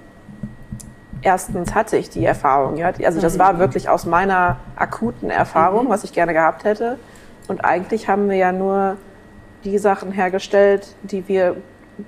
[1.21, 2.77] erstens hatte ich die Erfahrung.
[2.77, 2.93] Ja?
[3.05, 3.39] Also das mhm.
[3.41, 5.89] war wirklich aus meiner akuten Erfahrung, mhm.
[5.89, 6.99] was ich gerne gehabt hätte.
[7.49, 8.97] Und eigentlich haben wir ja nur
[9.65, 11.57] die Sachen hergestellt, die wir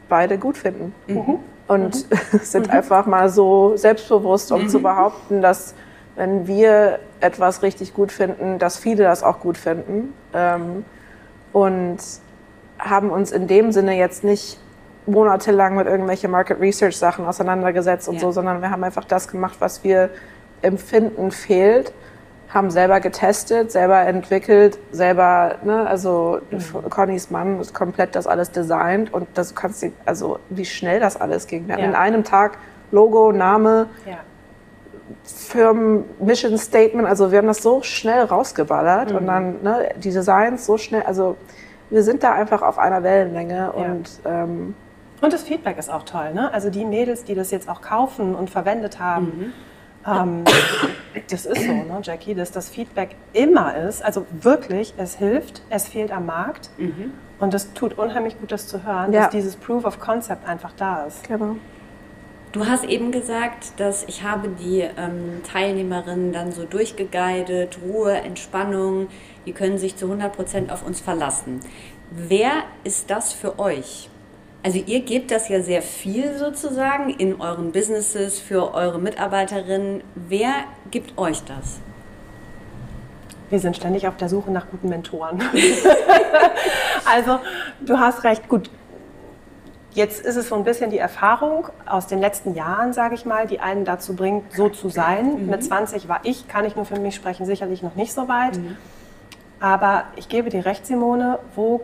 [0.08, 0.94] beide gut finden.
[1.06, 1.38] Mhm.
[1.66, 2.38] Und mhm.
[2.42, 2.72] sind mhm.
[2.72, 4.82] einfach mal so selbstbewusst, um zu mhm.
[4.82, 5.74] behaupten, dass
[6.16, 10.12] wenn wir etwas richtig gut finden, dass viele das auch gut finden.
[10.32, 10.84] Ähm,
[11.52, 11.98] und
[12.78, 14.58] haben uns in dem Sinne jetzt nicht
[15.06, 18.20] monatelang mit irgendwelchen Market Research Sachen auseinandergesetzt und ja.
[18.20, 20.10] so, sondern wir haben einfach das gemacht, was wir
[20.62, 21.92] empfinden fehlt
[22.54, 26.88] haben selber getestet, selber entwickelt, selber, ne, also mhm.
[26.88, 31.20] Connys Mann ist komplett das alles designt und das kannst du, also wie schnell das
[31.20, 31.66] alles ging.
[31.66, 31.84] Wir ja.
[31.84, 32.58] in einem Tag
[32.92, 34.18] Logo, Name, ja.
[35.24, 39.16] Firmen, Mission Statement, also wir haben das so schnell rausgeballert mhm.
[39.16, 41.36] und dann ne, die Designs so schnell, also
[41.90, 43.68] wir sind da einfach auf einer Wellenlänge ja.
[43.68, 44.74] und ähm,
[45.20, 46.52] und das Feedback ist auch toll, ne?
[46.52, 49.24] Also die Mädels, die das jetzt auch kaufen und verwendet haben.
[49.24, 49.52] Mhm
[50.06, 50.44] ähm,
[51.30, 55.88] das ist so, ne, Jackie, dass das Feedback immer ist, also wirklich, es hilft, es
[55.88, 56.70] fehlt am Markt.
[56.78, 57.12] Mhm.
[57.40, 59.22] Und das tut unheimlich gut, das zu hören, ja.
[59.22, 61.26] dass dieses Proof of Concept einfach da ist.
[61.26, 61.56] Genau.
[62.52, 69.08] Du hast eben gesagt, dass ich habe die ähm, Teilnehmerinnen dann so durchgeguidet, Ruhe, Entspannung,
[69.44, 71.58] die können sich zu 100 Prozent auf uns verlassen.
[72.12, 72.52] Wer
[72.84, 74.08] ist das für euch?
[74.64, 80.02] Also ihr gebt das ja sehr viel sozusagen in euren Businesses für eure Mitarbeiterinnen.
[80.14, 80.54] Wer
[80.90, 81.80] gibt euch das?
[83.50, 85.42] Wir sind ständig auf der Suche nach guten Mentoren.
[87.04, 87.40] also
[87.82, 88.70] du hast recht, gut.
[89.92, 93.46] Jetzt ist es so ein bisschen die Erfahrung aus den letzten Jahren, sage ich mal,
[93.46, 95.42] die einen dazu bringt, so zu sein.
[95.42, 95.50] Mhm.
[95.50, 98.56] Mit 20 war ich, kann ich nur für mich sprechen, sicherlich noch nicht so weit.
[98.56, 98.78] Mhm.
[99.60, 101.82] Aber ich gebe dir recht, Simone, wo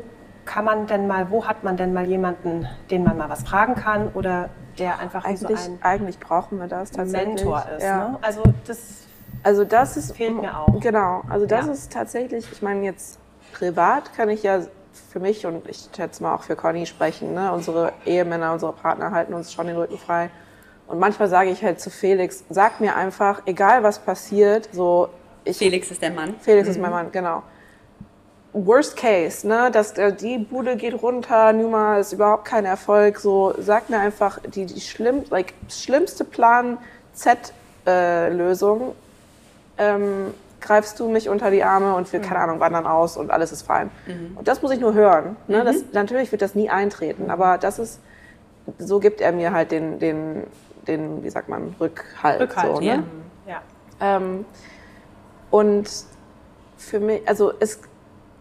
[0.50, 3.76] kann man denn mal, wo hat man denn mal jemanden, den man mal was fragen
[3.76, 7.36] kann oder der einfach eigentlich, so ein eigentlich brauchen wir das tatsächlich.
[7.36, 7.84] Mentor ist.
[7.84, 8.08] Ja.
[8.08, 8.18] Ne?
[8.20, 9.06] Also das,
[9.44, 10.80] also das ist, fehlt mir auch.
[10.80, 11.72] Genau, also das ja.
[11.72, 13.20] ist tatsächlich, ich meine jetzt
[13.52, 14.62] privat kann ich ja
[15.12, 17.32] für mich und ich schätze mal auch für Conny sprechen.
[17.32, 17.52] Ne?
[17.52, 20.30] Unsere Ehemänner, unsere Partner halten uns schon den Rücken frei.
[20.88, 25.10] Und manchmal sage ich halt zu Felix, sag mir einfach, egal was passiert, so
[25.44, 25.58] ich.
[25.58, 26.34] Felix ist der Mann.
[26.40, 26.70] Felix mhm.
[26.72, 27.44] ist mein Mann, genau
[28.52, 33.18] Worst Case, ne, dass äh, die Bude geht runter, Numa ist überhaupt kein Erfolg.
[33.18, 36.78] So, sag mir einfach die, die schlimm, like, schlimmste Plan
[37.12, 38.94] Z-Lösung.
[39.76, 42.24] Äh, ähm, greifst du mich unter die Arme und wir, mhm.
[42.24, 43.90] keine Ahnung, wandern aus und alles ist fein.
[44.06, 44.36] Mhm.
[44.36, 45.36] Und das muss ich nur hören.
[45.46, 45.60] Ne?
[45.60, 45.64] Mhm.
[45.64, 48.00] Das, natürlich wird das nie eintreten, aber das ist,
[48.78, 50.44] so gibt er mir halt den, den,
[50.86, 52.40] den wie sagt man, Rückhalt.
[52.40, 52.86] Rückhalt, so, ne?
[52.86, 53.02] ja.
[53.46, 53.62] ja.
[54.00, 54.44] Ähm,
[55.50, 55.88] und
[56.76, 57.80] für mich, also es,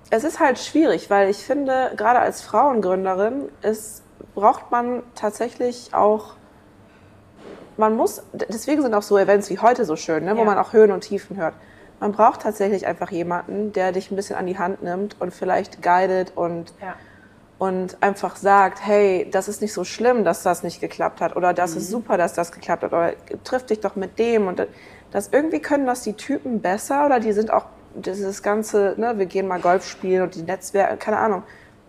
[0.09, 6.33] es ist halt schwierig, weil ich finde, gerade als Frauengründerin ist, braucht man tatsächlich auch,
[7.77, 10.73] man muss, deswegen sind auch so Events wie heute so schön, ne, wo man auch
[10.73, 11.53] Höhen und Tiefen hört.
[11.99, 15.81] Man braucht tatsächlich einfach jemanden, der dich ein bisschen an die Hand nimmt und vielleicht
[15.81, 16.95] guidet und, ja.
[17.57, 21.53] und einfach sagt, hey, das ist nicht so schlimm, dass das nicht geklappt hat oder
[21.53, 21.77] das mhm.
[21.77, 24.65] ist super, dass das geklappt hat oder triff dich doch mit dem und
[25.11, 29.25] das irgendwie können das die Typen besser oder die sind auch dieses ganze, ne, wir
[29.25, 31.43] gehen mal Golf spielen und die Netzwerke, keine Ahnung.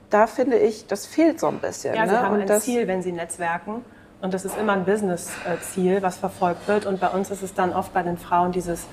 [0.09, 1.95] Da finde ich, das fehlt so ein bisschen.
[1.95, 2.23] Ja, sie ne?
[2.23, 3.85] haben und ein das, Ziel, wenn sie netzwerken.
[4.21, 6.85] Und das ist immer ein Business-Ziel, was verfolgt wird.
[6.85, 8.87] Und bei uns ist es dann oft bei den Frauen dieses,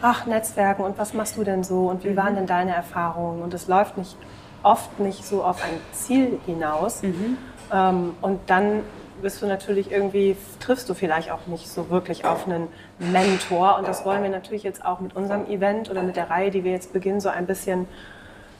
[0.00, 2.16] ach, Netzwerken und was machst du denn so und wie mhm.
[2.16, 3.42] waren denn deine Erfahrungen?
[3.42, 4.16] Und es läuft nicht,
[4.62, 7.02] oft nicht so auf ein Ziel hinaus.
[7.02, 7.36] Mhm.
[7.72, 8.82] Ähm, und dann
[9.20, 13.78] bist du natürlich irgendwie, triffst du vielleicht auch nicht so wirklich auf einen Mentor.
[13.78, 16.64] Und das wollen wir natürlich jetzt auch mit unserem Event oder mit der Reihe, die
[16.64, 17.86] wir jetzt beginnen, so ein bisschen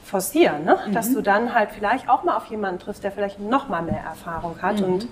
[0.03, 0.63] forcieren.
[0.63, 0.77] Ne?
[0.87, 0.93] Mhm.
[0.93, 4.01] Dass du dann halt vielleicht auch mal auf jemanden triffst, der vielleicht noch mal mehr
[4.01, 4.79] Erfahrung hat.
[4.79, 4.85] Mhm.
[4.85, 5.07] Und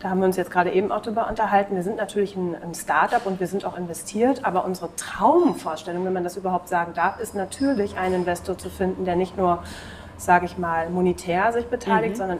[0.00, 1.74] da haben wir uns jetzt gerade eben auch darüber unterhalten.
[1.74, 6.12] Wir sind natürlich ein, ein Startup und wir sind auch investiert, aber unsere Traumvorstellung, wenn
[6.12, 9.64] man das überhaupt sagen darf, ist natürlich einen Investor zu finden, der nicht nur,
[10.16, 12.18] sage ich mal, monetär sich beteiligt, mhm.
[12.18, 12.38] sondern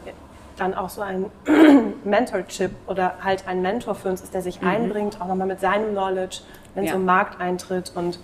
[0.59, 1.25] dann auch so ein
[2.03, 4.67] Mentorship oder halt ein Mentor für uns ist, der sich mhm.
[4.67, 6.41] einbringt, auch nochmal mit seinem Knowledge,
[6.75, 6.95] wenn es ja.
[6.95, 8.19] um Markteintritt und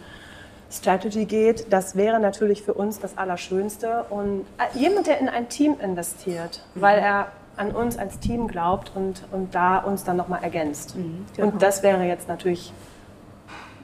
[0.71, 1.71] Strategy geht.
[1.71, 4.05] Das wäre natürlich für uns das Allerschönste.
[4.09, 6.81] Und äh, jemand, der in ein Team investiert, mhm.
[6.81, 10.95] weil er an uns als Team glaubt und, und da uns dann nochmal ergänzt.
[10.95, 11.25] Mhm.
[11.35, 11.49] Genau.
[11.49, 12.73] Und das wäre jetzt natürlich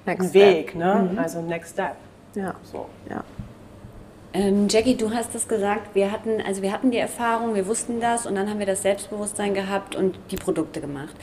[0.05, 1.09] next ein Weg, ne?
[1.11, 1.19] Mhm.
[1.19, 1.95] also Next Step.
[2.35, 2.55] Ja.
[2.63, 2.87] So.
[3.09, 3.23] ja.
[4.33, 7.99] Ähm, Jackie, du hast es gesagt, wir hatten, also wir hatten die Erfahrung, wir wussten
[7.99, 11.13] das und dann haben wir das Selbstbewusstsein gehabt und die Produkte gemacht.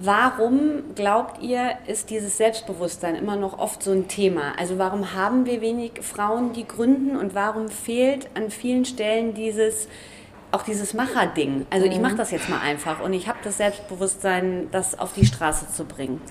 [0.00, 4.52] Warum glaubt ihr, ist dieses Selbstbewusstsein immer noch oft so ein Thema?
[4.58, 9.88] Also warum haben wir wenig Frauen, die gründen und warum fehlt an vielen Stellen dieses,
[10.50, 11.66] auch dieses Macherding?
[11.68, 12.02] Also ich mhm.
[12.02, 15.84] mache das jetzt mal einfach und ich habe das Selbstbewusstsein, das auf die Straße zu
[15.84, 16.22] bringen.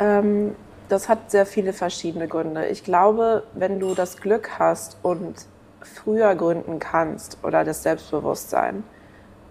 [0.00, 0.56] Ähm
[0.88, 2.66] das hat sehr viele verschiedene Gründe.
[2.66, 5.46] Ich glaube, wenn du das Glück hast und
[5.80, 8.84] früher gründen kannst oder das Selbstbewusstsein,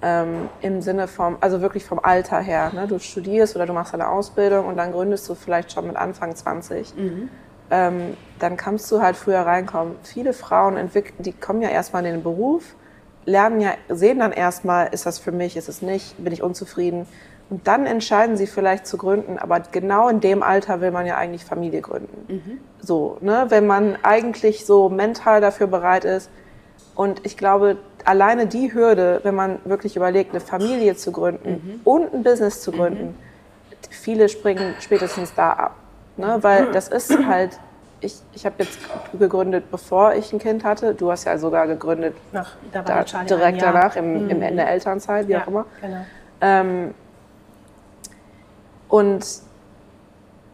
[0.02, 2.88] ähm, im Sinne vom, also wirklich vom Alter her, ne?
[2.88, 6.36] du studierst oder du machst eine Ausbildung und dann gründest du vielleicht schon mit Anfang
[6.36, 7.30] 20, mhm.
[7.70, 9.96] ähm, dann kannst du halt früher reinkommen.
[10.04, 12.76] Viele Frauen entwickeln, die kommen ja erstmal in den Beruf,
[13.26, 17.06] lernen ja, sehen dann erstmal, ist das für mich, ist es nicht, bin ich unzufrieden,
[17.52, 21.18] und dann entscheiden sie vielleicht zu gründen, aber genau in dem Alter will man ja
[21.18, 22.26] eigentlich Familie gründen.
[22.30, 22.60] Mhm.
[22.80, 23.48] So, ne?
[23.50, 26.30] Wenn man eigentlich so mental dafür bereit ist.
[26.96, 31.82] Und ich glaube, alleine die Hürde, wenn man wirklich überlegt, eine Familie zu gründen mhm.
[31.84, 33.16] und ein Business zu gründen, mhm.
[33.90, 35.76] viele springen spätestens da ab.
[36.16, 36.38] Ne?
[36.40, 37.60] Weil das ist halt,
[38.00, 38.80] ich, ich habe jetzt
[39.20, 40.96] gegründet, bevor ich ein Kind hatte.
[40.96, 44.42] Du hast ja sogar gegründet Nach, da da, direkt danach, im, im mhm.
[44.42, 45.66] Ende Elternzeit, wie ja, auch immer.
[45.82, 46.06] Genau.
[46.40, 46.94] Ähm,
[48.92, 49.26] und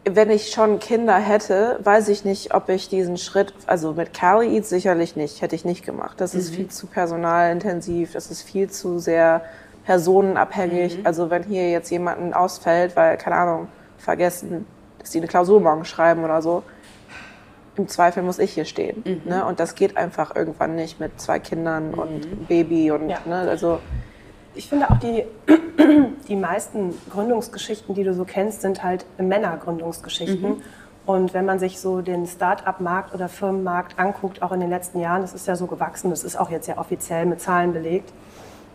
[0.04, 4.54] wenn ich schon Kinder hätte, weiß ich nicht, ob ich diesen Schritt, also mit Cali
[4.54, 6.20] Eats sicherlich nicht, hätte ich nicht gemacht.
[6.20, 6.40] Das mhm.
[6.40, 9.42] ist viel zu personalintensiv, das ist viel zu sehr
[9.86, 10.98] personenabhängig.
[10.98, 11.06] Mhm.
[11.06, 14.66] Also wenn hier jetzt jemanden ausfällt, weil, keine Ahnung, vergessen,
[15.00, 16.62] dass die eine Klausur morgen schreiben oder so,
[17.76, 19.02] im Zweifel muss ich hier stehen.
[19.04, 19.28] Mhm.
[19.28, 19.44] Ne?
[19.44, 22.46] Und das geht einfach irgendwann nicht mit zwei Kindern und mhm.
[22.46, 23.18] Baby und, ja.
[23.26, 23.80] ne, also
[24.58, 25.24] ich finde auch die,
[26.28, 30.56] die meisten Gründungsgeschichten, die du so kennst, sind halt Männergründungsgeschichten.
[30.56, 30.62] Mhm.
[31.06, 35.22] Und wenn man sich so den Start-up-Markt oder Firmenmarkt anguckt, auch in den letzten Jahren,
[35.22, 38.12] das ist ja so gewachsen, das ist auch jetzt ja offiziell mit Zahlen belegt.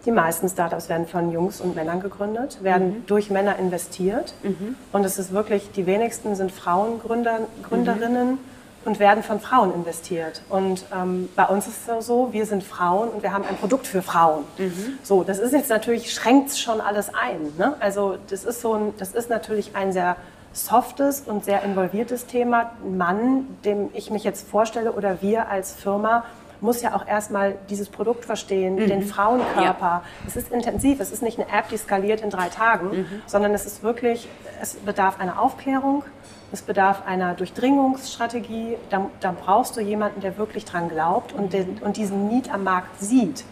[0.06, 3.06] Die meisten Startups werden von Jungs und Männern gegründet, werden mhm.
[3.06, 4.34] durch Männer investiert.
[4.42, 4.76] Mhm.
[4.92, 8.32] Und es ist wirklich, die wenigsten sind Frauengründerinnen.
[8.32, 8.53] Mhm
[8.86, 10.42] und werden von Frauen investiert.
[10.50, 13.88] Und ähm, bei uns ist es so, wir sind Frauen und wir haben ein Produkt
[13.88, 14.44] für Frauen.
[14.58, 15.00] Mhm.
[15.04, 17.54] So, das ist jetzt natürlich, schränkt schon alles ein.
[17.58, 17.76] Ne?
[17.80, 20.16] Also das ist, so ein, das ist natürlich ein sehr
[20.54, 22.72] softes und sehr involviertes Thema.
[22.84, 26.26] Ein Mann, dem ich mich jetzt vorstelle oder wir als Firma,
[26.64, 28.88] muss ja auch erstmal dieses Produkt verstehen, mhm.
[28.88, 29.86] den Frauenkörper.
[29.86, 30.04] Ja.
[30.26, 33.22] Es ist intensiv, es ist nicht eine App, die skaliert in drei Tagen, mhm.
[33.28, 34.28] sondern es ist wirklich,
[34.62, 36.04] es bedarf einer Aufklärung,
[36.52, 38.78] es bedarf einer Durchdringungsstrategie.
[38.90, 42.64] Da, da brauchst du jemanden, der wirklich dran glaubt und, den, und diesen Need am
[42.64, 43.44] Markt sieht.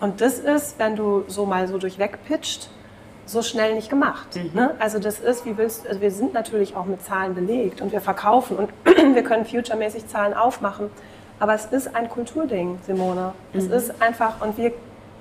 [0.00, 2.68] Und das ist, wenn du so mal so durchweg pitcht,
[3.26, 4.34] so schnell nicht gemacht.
[4.34, 4.50] Mhm.
[4.54, 4.74] Ne?
[4.80, 8.00] Also das ist, wie willst also wir sind natürlich auch mit Zahlen belegt und wir
[8.00, 10.90] verkaufen und wir können futuremäßig Zahlen aufmachen.
[11.40, 13.32] Aber es ist ein Kulturding, Simone.
[13.54, 13.72] Es mhm.
[13.72, 14.68] ist einfach, und wir,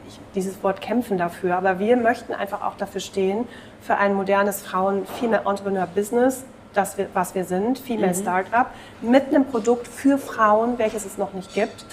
[0.07, 3.47] ich, dieses Wort kämpfen dafür, aber wir möchten einfach auch dafür stehen,
[3.81, 8.21] für ein modernes Frauen-Female-Entrepreneur-Business, das wir, was wir sind, Female mhm.
[8.21, 8.67] Startup,
[9.01, 11.85] mit einem Produkt für Frauen, welches es noch nicht gibt.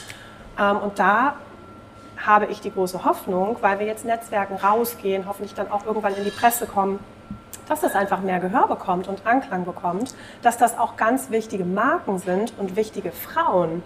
[0.59, 1.37] Ähm, und da
[2.17, 6.25] habe ich die große Hoffnung, weil wir jetzt Netzwerken rausgehen, hoffentlich dann auch irgendwann in
[6.25, 6.99] die Presse kommen,
[7.69, 12.19] dass das einfach mehr Gehör bekommt und Anklang bekommt, dass das auch ganz wichtige Marken
[12.19, 13.83] sind und wichtige Frauen,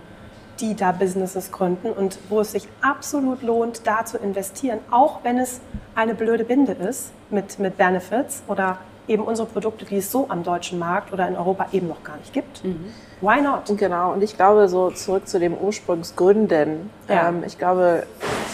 [0.61, 5.39] die da Businesses gründen und wo es sich absolut lohnt, da zu investieren, auch wenn
[5.39, 5.61] es
[5.95, 10.45] eine blöde Binde ist mit, mit Benefits oder eben unsere Produkte, die es so am
[10.45, 12.65] deutschen Markt oder in Europa eben noch gar nicht gibt.
[12.65, 12.93] Mhm.
[13.21, 13.77] Why not?
[13.77, 16.91] Genau, und ich glaube, so zurück zu dem Ursprungsgründen.
[17.09, 17.29] Ja.
[17.29, 18.05] Ähm, ich glaube,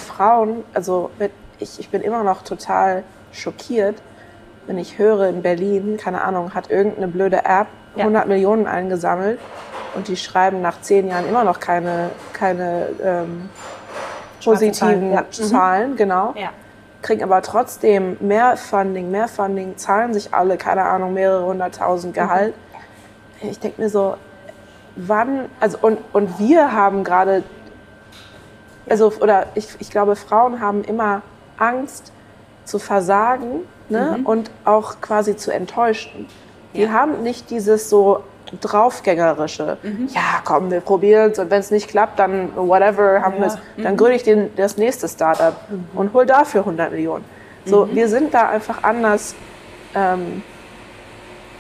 [0.06, 1.10] Frauen, also
[1.58, 3.96] ich, ich bin immer noch total schockiert,
[4.66, 8.28] wenn ich höre in Berlin, keine Ahnung, hat irgendeine blöde App 100 ja.
[8.28, 9.38] Millionen eingesammelt
[9.94, 13.48] und die schreiben nach zehn Jahren immer noch keine, keine ähm,
[14.42, 15.24] positiven ja.
[15.30, 15.96] Zahlen, mhm.
[15.96, 16.34] genau.
[16.36, 16.50] Ja
[17.06, 22.20] kriegen aber trotzdem mehr Funding, mehr Funding, zahlen sich alle, keine Ahnung, mehrere hunderttausend mhm.
[22.20, 22.54] Gehalt.
[23.40, 23.48] Mhm.
[23.48, 24.16] Ich denke mir so,
[24.96, 27.44] wann, also und, und wir haben gerade,
[28.88, 31.22] also, oder ich, ich glaube, Frauen haben immer
[31.58, 32.12] Angst
[32.64, 34.16] zu versagen ne?
[34.18, 34.26] Mhm.
[34.26, 36.26] und auch quasi zu enttäuschen.
[36.76, 36.90] Die ja.
[36.90, 38.22] haben nicht dieses so
[38.60, 39.78] draufgängerische.
[39.82, 40.08] Mhm.
[40.12, 43.58] Ja, komm, wir probieren es und wenn es nicht klappt, dann whatever, haben ja.
[43.76, 43.96] dann mhm.
[43.96, 45.86] gründe ich den, das nächste Startup mhm.
[45.94, 47.24] und hol dafür 100 Millionen.
[47.64, 47.94] So, mhm.
[47.94, 49.34] wir sind da einfach anders.
[49.94, 50.42] Ähm,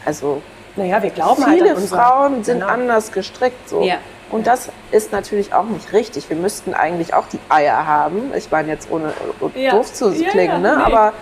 [0.04, 0.40] also,
[0.76, 2.70] naja, wir glauben viele halt Frauen sind genau.
[2.70, 3.68] anders gestrickt.
[3.68, 3.82] So.
[3.82, 3.96] Ja.
[4.30, 6.28] Und das ist natürlich auch nicht richtig.
[6.28, 8.32] Wir müssten eigentlich auch die Eier haben.
[8.36, 9.12] Ich meine jetzt ohne
[9.54, 9.72] ja.
[9.72, 10.84] doof zu klingen, ne?
[10.84, 11.12] Aber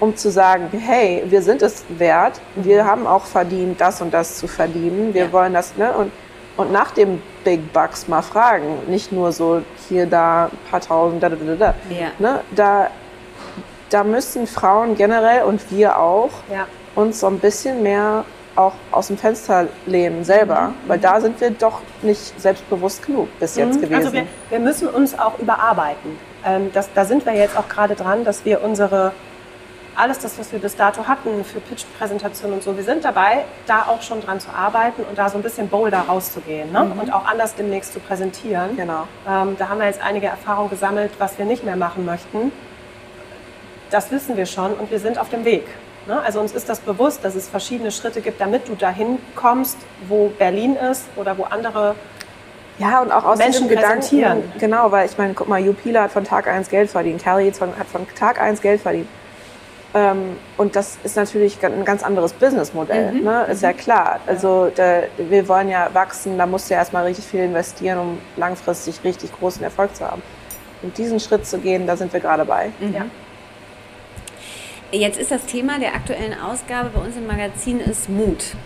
[0.00, 4.38] um zu sagen, hey, wir sind es wert, wir haben auch verdient, das und das
[4.38, 5.32] zu verdienen, wir ja.
[5.32, 5.92] wollen das, ne?
[5.92, 6.10] Und,
[6.56, 11.22] und nach dem Big Bucks mal fragen, nicht nur so hier, da, ein paar tausend,
[11.22, 11.74] da, da, da, da.
[11.90, 12.08] Ja.
[12.18, 12.40] Ne?
[12.54, 12.90] da,
[13.90, 16.66] da müssen Frauen generell und wir auch ja.
[16.94, 18.24] uns so ein bisschen mehr
[18.56, 20.88] auch aus dem Fenster lehnen selber, mhm.
[20.88, 23.82] weil da sind wir doch nicht selbstbewusst genug bis jetzt mhm.
[23.82, 23.94] gewesen.
[23.94, 26.18] Also wir, wir müssen uns auch überarbeiten.
[26.44, 29.12] Ähm, das, da sind wir jetzt auch gerade dran, dass wir unsere
[30.00, 33.82] alles das, was wir bis dato hatten für Pitch-Präsentationen und so, wir sind dabei, da
[33.82, 36.84] auch schon dran zu arbeiten und da so ein bisschen bolder rauszugehen ne?
[36.84, 37.00] Mhm.
[37.00, 38.76] und auch anders demnächst zu präsentieren.
[38.76, 39.06] Genau.
[39.28, 42.50] Ähm, da haben wir jetzt einige Erfahrungen gesammelt, was wir nicht mehr machen möchten.
[43.90, 45.66] Das wissen wir schon und wir sind auf dem Weg.
[46.06, 46.20] Ne?
[46.20, 49.76] Also uns ist das bewusst, dass es verschiedene Schritte gibt, damit du dahin kommst,
[50.08, 51.94] wo Berlin ist oder wo andere
[52.78, 54.42] ja, und auch aus Menschen Gedanken.
[54.58, 57.86] Genau, weil ich meine, guck mal, Jupila hat von Tag 1 Geld verdient, Kelly hat
[57.88, 59.06] von Tag 1 Geld verdient.
[59.92, 63.24] Ähm, und das ist natürlich ein ganz anderes Businessmodell, mhm.
[63.24, 63.46] ne?
[63.50, 64.20] ist ja klar.
[64.26, 68.18] Also da, wir wollen ja wachsen, da musst du ja erstmal richtig viel investieren, um
[68.36, 70.22] langfristig richtig großen Erfolg zu haben.
[70.82, 72.70] Und diesen Schritt zu gehen, da sind wir gerade bei.
[72.78, 72.94] Mhm.
[72.94, 73.04] Ja.
[74.92, 78.56] Jetzt ist das Thema der aktuellen Ausgabe bei uns im Magazin ist Mut.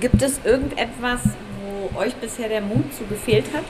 [0.00, 1.20] Gibt es irgendetwas,
[1.62, 3.64] wo euch bisher der Mut zu gefehlt hat?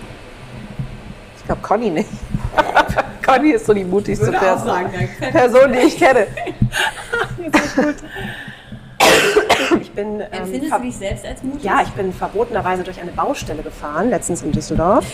[1.36, 2.08] Ich glaube, Conny nicht.
[3.26, 6.26] Conny ist so die mutigste Person, sagen, Person, die ich kenne.
[9.80, 11.62] Ich bin, ähm, Empfindest du dich selbst als mutig?
[11.62, 15.04] Ja, ich bin verbotenerweise durch eine Baustelle gefahren, letztens in Düsseldorf,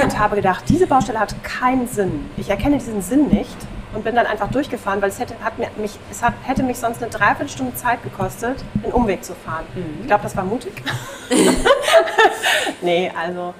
[0.00, 2.28] und habe gedacht, diese Baustelle hat keinen Sinn.
[2.36, 3.56] Ich erkenne diesen Sinn nicht
[3.94, 7.02] und bin dann einfach durchgefahren, weil es hätte, hat mich, es hat, hätte mich sonst
[7.02, 9.64] eine Dreiviertelstunde Zeit gekostet, einen Umweg zu fahren.
[9.74, 10.00] Mhm.
[10.00, 10.82] Ich glaube, das war mutig.
[12.82, 13.54] nee, also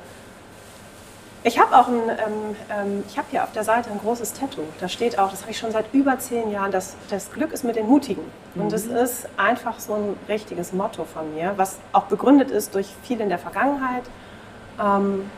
[1.47, 4.63] ich habe auch ein, ähm, ähm, ich habe hier auf der Seite ein großes Tattoo.
[4.81, 7.65] Da steht auch, das habe ich schon seit über zehn Jahren, das, das Glück ist
[7.65, 8.23] mit den Mutigen.
[8.55, 8.97] Und es mhm.
[8.97, 13.29] ist einfach so ein richtiges Motto von mir, was auch begründet ist durch viel in
[13.29, 14.05] der Vergangenheit.
[14.83, 15.31] Ähm,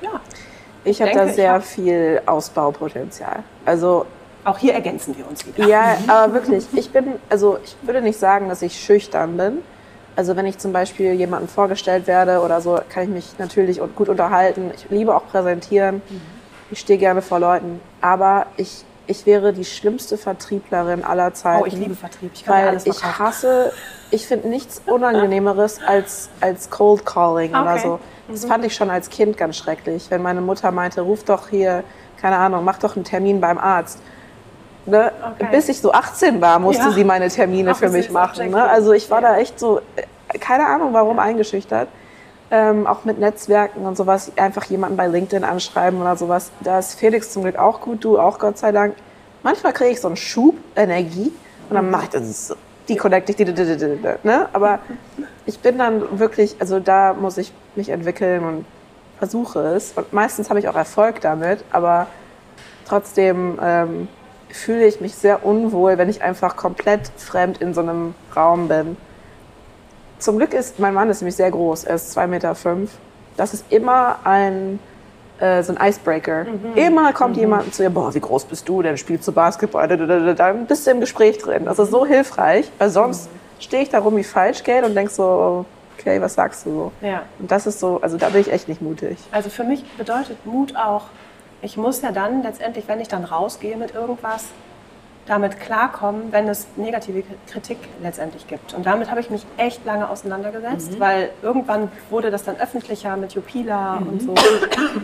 [0.00, 0.20] ja.
[0.84, 3.42] Ich habe da sehr hab viel Ausbaupotenzial.
[3.64, 4.06] Also
[4.44, 5.66] auch hier ergänzen wir uns wieder.
[5.66, 9.58] Ja, aber wirklich, ich bin, also ich würde nicht sagen, dass ich schüchtern bin.
[10.16, 14.08] Also wenn ich zum Beispiel jemandem vorgestellt werde oder so, kann ich mich natürlich gut
[14.08, 14.70] unterhalten.
[14.74, 16.02] Ich liebe auch präsentieren.
[16.08, 16.20] Mhm.
[16.70, 17.80] Ich stehe gerne vor Leuten.
[18.00, 21.62] Aber ich, ich wäre die schlimmste Vertrieblerin aller Zeiten.
[21.62, 22.30] Oh, ich liebe Vertrieb.
[22.34, 23.72] Ich kann weil alles ich hasse,
[24.10, 27.62] ich finde nichts Unangenehmeres als, als Cold Calling okay.
[27.62, 28.00] oder so.
[28.28, 31.84] Das fand ich schon als Kind ganz schrecklich, wenn meine Mutter meinte, ruf doch hier,
[32.20, 33.98] keine Ahnung, mach doch einen Termin beim Arzt.
[34.86, 35.12] Ne?
[35.34, 35.48] Okay.
[35.50, 36.90] Bis ich so 18 war, musste Ja.
[36.92, 38.50] sie meine Termine Ach, für mich machen.
[38.50, 38.62] Ne?
[38.62, 39.32] Also ich war Ja.
[39.32, 41.88] da echt so, äh, keine Ahnung warum, eingeschüchtert.
[42.50, 46.50] Ähm, auch mit Netzwerken und sowas, einfach jemanden bei LinkedIn anschreiben oder sowas.
[46.60, 48.94] Da ist Felix zum Glück auch gut, du auch Gott sei Dank.
[49.42, 51.32] Manchmal kriege ich so einen Schub Energie
[51.70, 52.54] und dann mache ich das so,
[52.88, 54.48] die connecte ich, die, die, die, die, die, ne?
[54.52, 54.80] Aber
[55.46, 58.66] ich bin dann wirklich, also da muss ich mich entwickeln und
[59.18, 59.92] versuche es.
[59.96, 62.06] Und meistens habe ich auch Erfolg damit, aber
[62.86, 64.08] trotzdem ähm,
[64.54, 68.96] fühle ich mich sehr unwohl, wenn ich einfach komplett fremd in so einem Raum bin.
[70.20, 72.54] Zum Glück ist, mein Mann ist nämlich sehr groß, er ist 2,5 Meter.
[72.54, 72.92] Fünf.
[73.36, 74.78] Das ist immer ein,
[75.40, 76.46] äh, so ein Icebreaker.
[76.76, 79.88] Immer kommt jemand zu ihr, boah, wie groß bist du denn, spielst du Basketball?
[79.88, 80.34] Da, da, da, da.
[80.34, 81.64] Dann bist du im Gespräch drin.
[81.64, 85.66] Das ist so hilfreich, weil sonst stehe ich da rum wie Falschgeld und denk so,
[85.98, 86.92] okay, was sagst du so?
[87.00, 87.22] Ja.
[87.40, 89.18] Und das ist so, also da bin ich echt nicht mutig.
[89.32, 91.06] Also für mich bedeutet Mut auch,
[91.64, 94.46] ich muss ja dann letztendlich, wenn ich dann rausgehe mit irgendwas,
[95.26, 98.74] damit klarkommen, wenn es negative Kritik letztendlich gibt.
[98.74, 103.32] Und damit habe ich mich echt lange auseinandergesetzt, weil irgendwann wurde das dann öffentlicher mit
[103.32, 104.34] Jupila und so.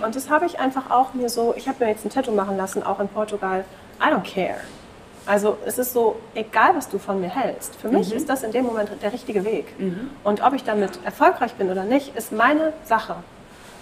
[0.05, 2.59] Und das habe ich einfach auch mir so, ich habe mir jetzt ein Tattoo machen
[2.59, 3.65] lassen, auch in Portugal.
[3.99, 4.61] I don't care.
[5.25, 8.53] Also es ist so, egal was du von mir hältst, für mich ist das in
[8.53, 9.75] dem Moment der richtige Weg.
[10.23, 13.17] Und ob ich damit erfolgreich bin oder nicht, ist meine Sache.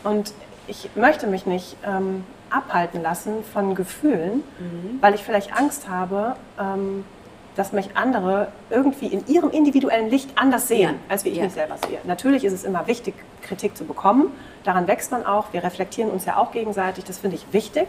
[0.04, 0.32] Und
[0.68, 4.42] ich möchte mich nicht ähm, abhalten lassen von Gefühlen,
[5.00, 7.04] weil ich vielleicht Angst habe, ähm,
[7.56, 10.94] dass mich andere irgendwie in ihrem individuellen Licht anders sehen, Ja.
[11.08, 11.44] als wie ich Ja.
[11.44, 11.98] mich selber sehe.
[12.04, 14.30] Natürlich ist es immer wichtig, Kritik zu bekommen.
[14.64, 15.52] Daran wächst man auch.
[15.52, 17.04] Wir reflektieren uns ja auch gegenseitig.
[17.04, 17.88] Das finde ich wichtig.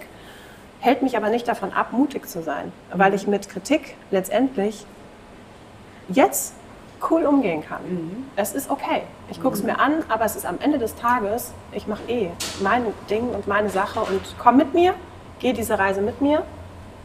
[0.79, 4.85] Hält mich aber nicht davon ab, mutig zu sein, weil ich mit Kritik letztendlich
[6.07, 6.53] jetzt
[7.09, 8.25] cool umgehen kann.
[8.35, 9.03] Es ist okay.
[9.29, 12.29] Ich gucke es mir an, aber es ist am Ende des Tages, ich mache eh
[12.61, 14.93] mein Ding und meine Sache und komm mit mir,
[15.39, 16.43] geh diese Reise mit mir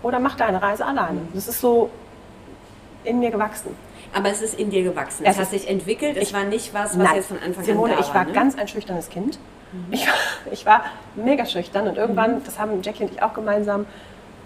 [0.02, 1.20] oder mach deine Reise alleine.
[1.34, 1.90] Das ist so
[3.04, 3.76] in mir gewachsen.
[4.16, 5.24] Aber es ist in dir gewachsen.
[5.26, 6.16] Es Es, hat sich entwickelt.
[6.16, 7.16] Es ich- war nicht was, was Nein.
[7.16, 8.32] jetzt von Anfang Simone, an da ich war ne?
[8.32, 9.38] ganz ein schüchternes Kind.
[9.90, 10.14] Ich, war,
[10.52, 10.84] ich war
[11.16, 13.86] mega schüchtern und irgendwann, das haben Jackie und ich auch gemeinsam,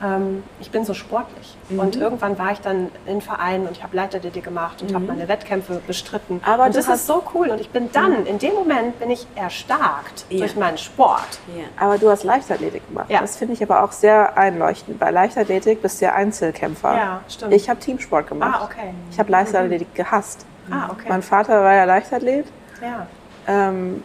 [0.03, 1.57] ähm, ich bin so sportlich.
[1.71, 5.29] Und irgendwann war ich dann in Vereinen und ich habe Leichtathletik gemacht und habe meine
[5.29, 6.41] Wettkämpfe bestritten.
[6.45, 7.49] Aber und das ist so cool.
[7.49, 10.39] Und ich bin dann, in dem Moment bin ich erstarkt Ja.
[10.39, 11.41] durch meinen Sport.
[11.57, 11.65] Ja.
[11.85, 13.11] Aber du hast Leichtathletik gemacht.
[13.11, 13.21] Ja.
[13.21, 14.99] Das finde ich aber auch sehr einleuchtend.
[14.99, 16.97] Bei Leichtathletik bist du ja Einzelkämpfer.
[16.97, 17.53] Ja, stimmt.
[17.55, 18.61] Ich habe Teamsport gemacht.
[18.61, 18.95] Ah, okay.
[19.11, 20.47] Ich habe Leichtathletik gehasst.
[20.71, 21.07] Ah, okay.
[21.09, 22.47] Mein Vater war ja Leichtathlet
[22.83, 23.07] ja.
[23.47, 24.03] ähm,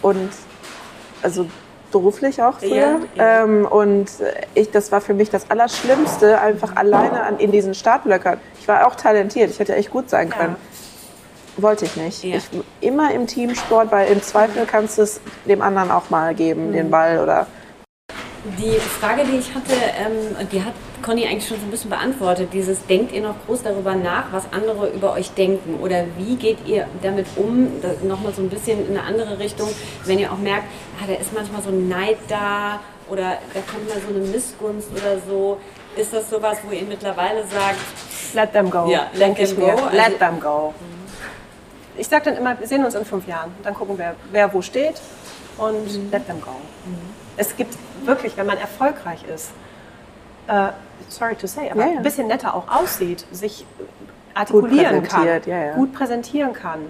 [0.00, 0.30] und
[1.22, 1.46] also
[1.90, 2.74] beruflich auch früher.
[2.74, 3.44] Ja, ja.
[3.44, 4.06] Ähm, und
[4.54, 8.38] ich, das war für mich das Allerschlimmste, einfach alleine an, in diesen Startblöckern.
[8.60, 10.56] Ich war auch talentiert, ich hätte echt gut sein können.
[11.56, 12.22] Wollte ich nicht.
[12.22, 12.36] Ja.
[12.36, 12.48] Ich,
[12.80, 16.72] immer im Teamsport, weil im Zweifel kannst du es dem anderen auch mal geben, Mhm.
[16.72, 17.46] den Ball oder
[18.58, 20.72] Die Frage, die ich hatte, ähm, die hat
[21.02, 22.50] Conny eigentlich schon so ein bisschen beantwortet.
[22.52, 25.78] Dieses, denkt ihr noch groß darüber nach, was andere über euch denken?
[25.80, 27.68] Oder wie geht ihr damit um?
[28.06, 29.68] Nochmal so ein bisschen in eine andere Richtung,
[30.04, 30.64] wenn ihr auch merkt,
[31.00, 34.88] ah, da ist manchmal so ein Neid da oder da kommt mal so eine Missgunst
[34.92, 35.58] oder so.
[35.96, 37.78] Ist das sowas, wo ihr mittlerweile sagt,
[38.34, 39.66] Let them go, Ja, let them go.
[39.70, 40.74] Also- Let them go.
[41.96, 43.52] Ich sage dann immer, wir sehen uns in fünf Jahren.
[43.64, 45.00] Dann gucken wir, wer wo steht
[45.56, 46.10] und Mhm.
[46.12, 46.50] let them go.
[47.36, 49.50] Es gibt wirklich, wenn man erfolgreich ist,
[50.46, 50.68] äh,
[51.08, 51.96] sorry to say, aber Ja, ja.
[51.98, 53.64] ein bisschen netter auch aussieht, sich
[54.34, 55.74] artikulieren kann, präsentiert, ja, ja.
[55.74, 56.80] gut präsentieren kann.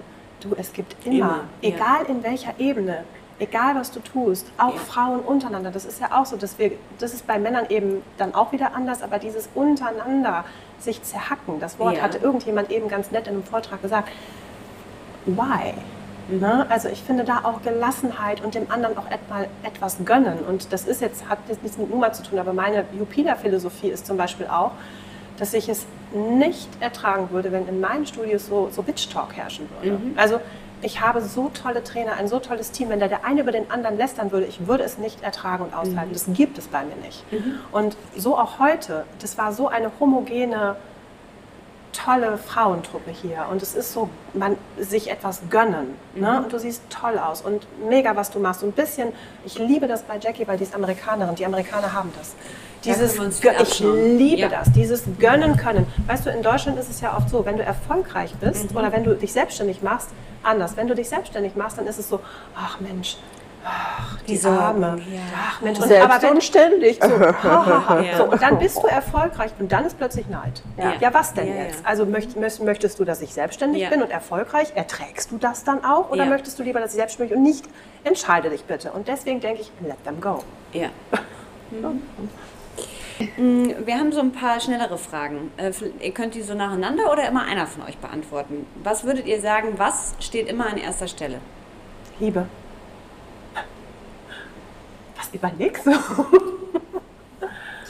[0.41, 1.69] Du, es gibt immer, Immer, ja.
[1.69, 3.03] egal in welcher Ebene,
[3.39, 4.79] egal was du tust, auch Ja.
[4.79, 5.71] Frauen untereinander.
[5.71, 8.75] Das ist ja auch so, dass wir, das ist bei Männern eben dann auch wieder
[8.75, 10.45] anders, aber dieses untereinander
[10.79, 12.03] sich zerhacken, das Wort Ja.
[12.03, 14.09] hatte irgendjemand eben ganz nett in einem Vortrag gesagt.
[15.25, 15.73] Why?
[16.31, 16.65] Ne?
[16.69, 19.05] Also ich finde da auch Gelassenheit und dem anderen auch
[19.63, 20.39] etwas gönnen.
[20.47, 24.05] Und das ist jetzt, hat jetzt nichts mit Numa zu tun, aber meine Jupila-Philosophie ist
[24.05, 24.71] zum Beispiel auch,
[25.37, 29.97] dass ich es nicht ertragen würde, wenn in meinen Studios so, so Bitch-Talk herrschen würde.
[30.17, 30.39] Also
[30.81, 33.69] ich habe so tolle Trainer, ein so tolles Team, wenn da der eine über den
[33.69, 36.13] anderen lästern würde, ich würde es nicht ertragen und aushalten.
[36.13, 37.23] Das gibt es bei mir nicht.
[37.71, 40.77] Und so auch heute, das war so eine homogene,
[42.05, 46.41] tolle Frauentruppe hier und es ist so, man sich etwas gönnen ne?
[46.43, 48.63] und du siehst toll aus und mega, was du machst.
[48.63, 49.09] Und ein bisschen,
[49.45, 52.35] ich liebe das bei Jackie, weil die ist Amerikanerin, die Amerikaner haben das.
[52.85, 54.47] Dieses, Gö- ich liebe Ja.
[54.49, 55.85] das, dieses gönnen können.
[56.07, 59.03] Weißt du, in Deutschland ist es ja oft so, wenn du erfolgreich bist oder wenn
[59.03, 60.09] du dich selbstständig machst,
[60.43, 60.77] anders.
[60.77, 62.21] Wenn du dich selbstständig machst, dann ist es so,
[62.55, 63.17] ach Mensch,
[63.69, 65.01] ach, die Sorgen, Arme.
[65.13, 65.19] ja.
[65.49, 66.99] Ach Mensch, und, Selbst aber wenn, und ständig.
[67.03, 67.09] so.
[67.09, 68.03] Ja.
[68.17, 70.61] so, und dann bist du erfolgreich und dann ist plötzlich Neid.
[70.77, 70.93] Ja.
[70.99, 71.85] Ja, was denn jetzt?
[71.85, 74.71] Also möcht, möcht- möchtest du, dass ich selbstständig bin und erfolgreich?
[74.75, 76.09] Erträgst du das dann auch?
[76.11, 77.65] Oder möchtest du lieber, dass ich selbstständig bin und nicht?
[78.03, 78.91] Entscheide dich bitte.
[78.91, 80.43] Und deswegen denke ich, let them go.
[80.73, 80.89] Ja.
[83.37, 85.51] Mm, Wir haben so ein paar schnellere Fragen.
[85.57, 88.65] Äh, Ihr könnt die so nacheinander oder immer einer von euch beantworten.
[88.81, 91.39] Was würdet ihr sagen, was steht immer an erster Stelle?
[92.19, 92.45] Liebe.
[95.19, 95.91] Was überlegst du?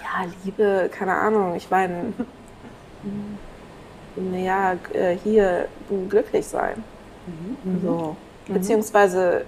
[0.01, 1.55] Ja, Liebe, keine Ahnung.
[1.55, 2.13] Ich meine,
[4.15, 5.67] naja, äh, hier
[6.09, 6.83] glücklich sein.
[7.83, 8.15] So.
[8.47, 9.45] Beziehungsweise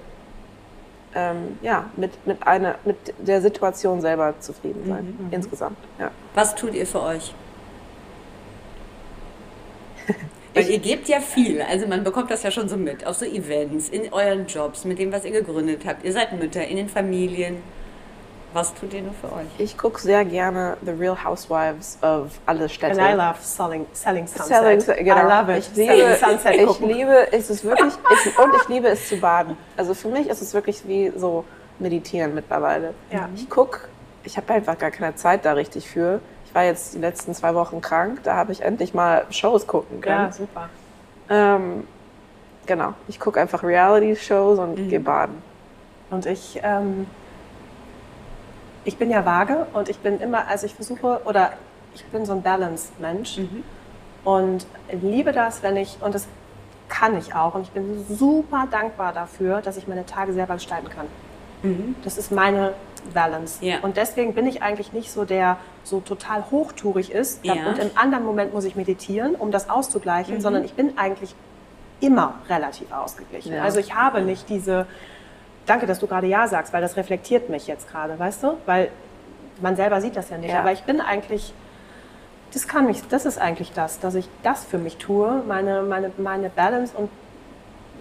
[1.16, 5.30] ähm, ja, mit, mit, einer, mit der Situation selber zufrieden sein.
[5.32, 5.78] Insgesamt.
[6.00, 6.12] Ja.
[6.36, 7.34] Was tut ihr für euch?
[10.54, 13.26] Weil ihr gebt ja viel, also man bekommt das ja schon so mit, auf so
[13.26, 16.06] Events, in euren Jobs, mit dem, was ihr gegründet habt.
[16.06, 17.58] Ihr seid Mütter, in den Familien.
[18.54, 19.48] Was tut ihr nur für euch?
[19.60, 23.02] Ich gucke sehr gerne The Real Housewives of alle Städte.
[23.02, 24.82] And I love selling, selling sunset.
[24.82, 25.26] Selling, genau.
[25.26, 25.60] I love it.
[25.60, 26.90] Ich liebe, selling sunset ich gucken.
[26.90, 27.94] liebe, es ist wirklich,
[28.26, 29.56] ich, und ich liebe es zu baden.
[29.78, 31.46] Also für mich ist es wirklich wie so
[31.80, 32.94] meditieren mittlerweile.
[33.10, 33.30] Ja.
[33.36, 33.88] Ich gucke,
[34.24, 36.20] ich habe einfach gar keine Zeit da richtig für.
[36.52, 40.02] Ich war jetzt die letzten zwei Wochen krank, da habe ich endlich mal Shows gucken
[40.02, 40.26] können.
[40.26, 40.68] Ja, super.
[41.30, 41.88] Ähm,
[42.66, 45.42] genau, ich gucke einfach Reality-Shows und gehe baden.
[46.10, 47.08] Und ich, ähm,
[48.84, 51.54] ich bin ja vage und ich bin immer, also ich versuche, oder
[51.96, 53.40] ich bin so ein Balance-Mensch
[54.26, 56.28] und liebe das, wenn ich, und das
[56.90, 60.90] kann ich auch, und ich bin super dankbar dafür, dass ich meine Tage selber gestalten
[60.90, 61.08] kann.
[62.04, 62.74] Das ist meine
[63.14, 63.64] Balance.
[63.66, 63.80] Ja.
[63.82, 67.44] Und deswegen bin ich eigentlich nicht so, der so total hochtourig ist.
[67.44, 67.54] Ja.
[67.68, 71.36] Und im anderen Moment muss ich meditieren, um das auszugleichen, sondern ich bin eigentlich
[72.00, 73.54] immer relativ ausgeglichen.
[73.54, 73.64] Ja.
[73.64, 74.86] Also ich habe nicht diese,
[75.66, 78.58] danke, dass du gerade Ja sagst, weil das reflektiert mich jetzt gerade, weißt du?
[78.66, 78.90] Weil
[79.62, 80.52] man selber sieht das ja nicht.
[80.52, 80.60] Ja.
[80.60, 81.54] Aber ich bin eigentlich,
[82.54, 86.12] das kann mich, das ist eigentlich das, dass ich das für mich tue, meine, meine,
[86.18, 87.10] meine Balance und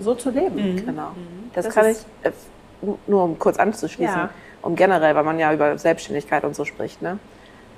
[0.00, 0.84] so zu leben.
[0.84, 1.10] Genau.
[1.54, 2.30] Das, Das kann ich, äh,
[3.06, 4.30] nur um kurz anzuschließen, Ja.
[4.62, 7.02] Um generell, weil man ja über Selbstständigkeit und so spricht.
[7.02, 7.18] Ne?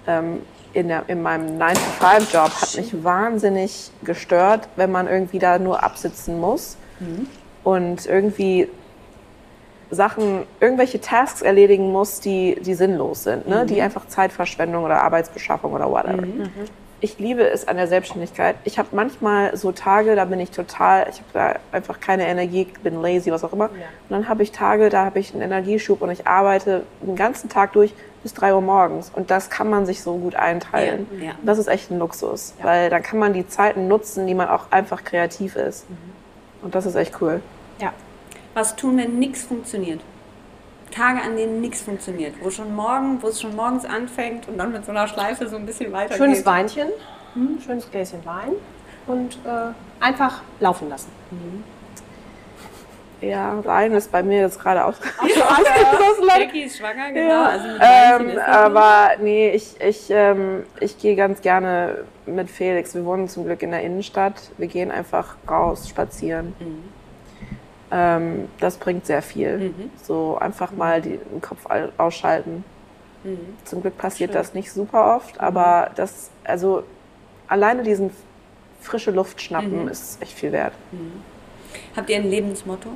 [0.06, 5.82] Ähm, in, der, in meinem 9-to-5-Job hat mich wahnsinnig gestört, wenn man irgendwie da nur
[5.82, 6.76] absitzen muss
[7.62, 8.68] und irgendwie
[9.90, 13.66] Sachen, irgendwelche Tasks erledigen muss, die, die sinnlos sind, ne?
[13.66, 16.22] die einfach Zeitverschwendung oder Arbeitsbeschaffung oder whatever.
[17.04, 18.54] Ich liebe es an der Selbstständigkeit.
[18.62, 22.68] Ich habe manchmal so Tage, da bin ich total, ich habe da einfach keine Energie,
[22.84, 23.70] bin lazy, was auch immer.
[23.70, 27.48] Und dann habe ich Tage, da habe ich einen Energieschub und ich arbeite den ganzen
[27.48, 27.92] Tag durch
[28.22, 29.10] bis 3 Uhr morgens.
[29.12, 31.08] Und das kann man sich so gut einteilen.
[31.18, 31.32] Ja, ja.
[31.42, 34.70] Das ist echt ein Luxus, weil dann kann man die Zeiten nutzen, die man auch
[34.70, 35.86] einfach kreativ ist.
[36.62, 37.42] Und das ist echt cool.
[37.80, 37.92] Ja.
[38.54, 40.00] Was tun, wenn nichts funktioniert?
[40.92, 44.72] Tage, an denen nichts funktioniert, wo schon morgen, wo es schon morgens anfängt und dann
[44.72, 46.18] mit so einer Schleife so ein bisschen weitergeht.
[46.18, 46.88] Schönes Weinchen,
[47.64, 48.52] schönes Gläschen Wein
[49.06, 51.10] und äh, einfach laufen lassen.
[53.20, 54.96] Ja, Wein ist bei mir jetzt gerade aus.
[56.38, 57.44] Jackie ist schwanger, genau.
[57.44, 62.94] Also mit Weinchen Ähm, aber nee, ich, ich, ähm, ich gehe ganz gerne mit Felix.
[62.94, 64.34] Wir wohnen zum Glück in der Innenstadt.
[64.58, 66.54] Wir gehen einfach raus, spazieren.
[67.94, 69.74] Ähm, das bringt sehr viel.
[70.02, 72.64] So einfach mal die, den Kopf au- ausschalten.
[73.64, 76.82] Zum Glück passiert das nicht super oft, aber das, also
[77.46, 78.10] alleine diesen
[78.80, 80.72] frische Luft schnappen ist echt viel wert.
[81.94, 82.88] Habt ihr ein Lebensmotto?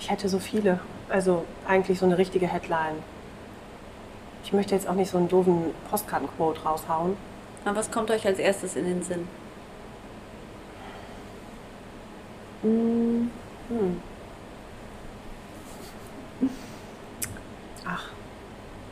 [0.00, 0.80] Ich hätte so viele.
[1.08, 2.96] Also eigentlich so eine richtige Headline.
[4.44, 7.16] Ich möchte jetzt auch nicht so einen doofen Postkartenquote raushauen.
[7.64, 9.28] Na, was kommt euch als erstes in den Sinn?
[17.86, 18.04] Ach,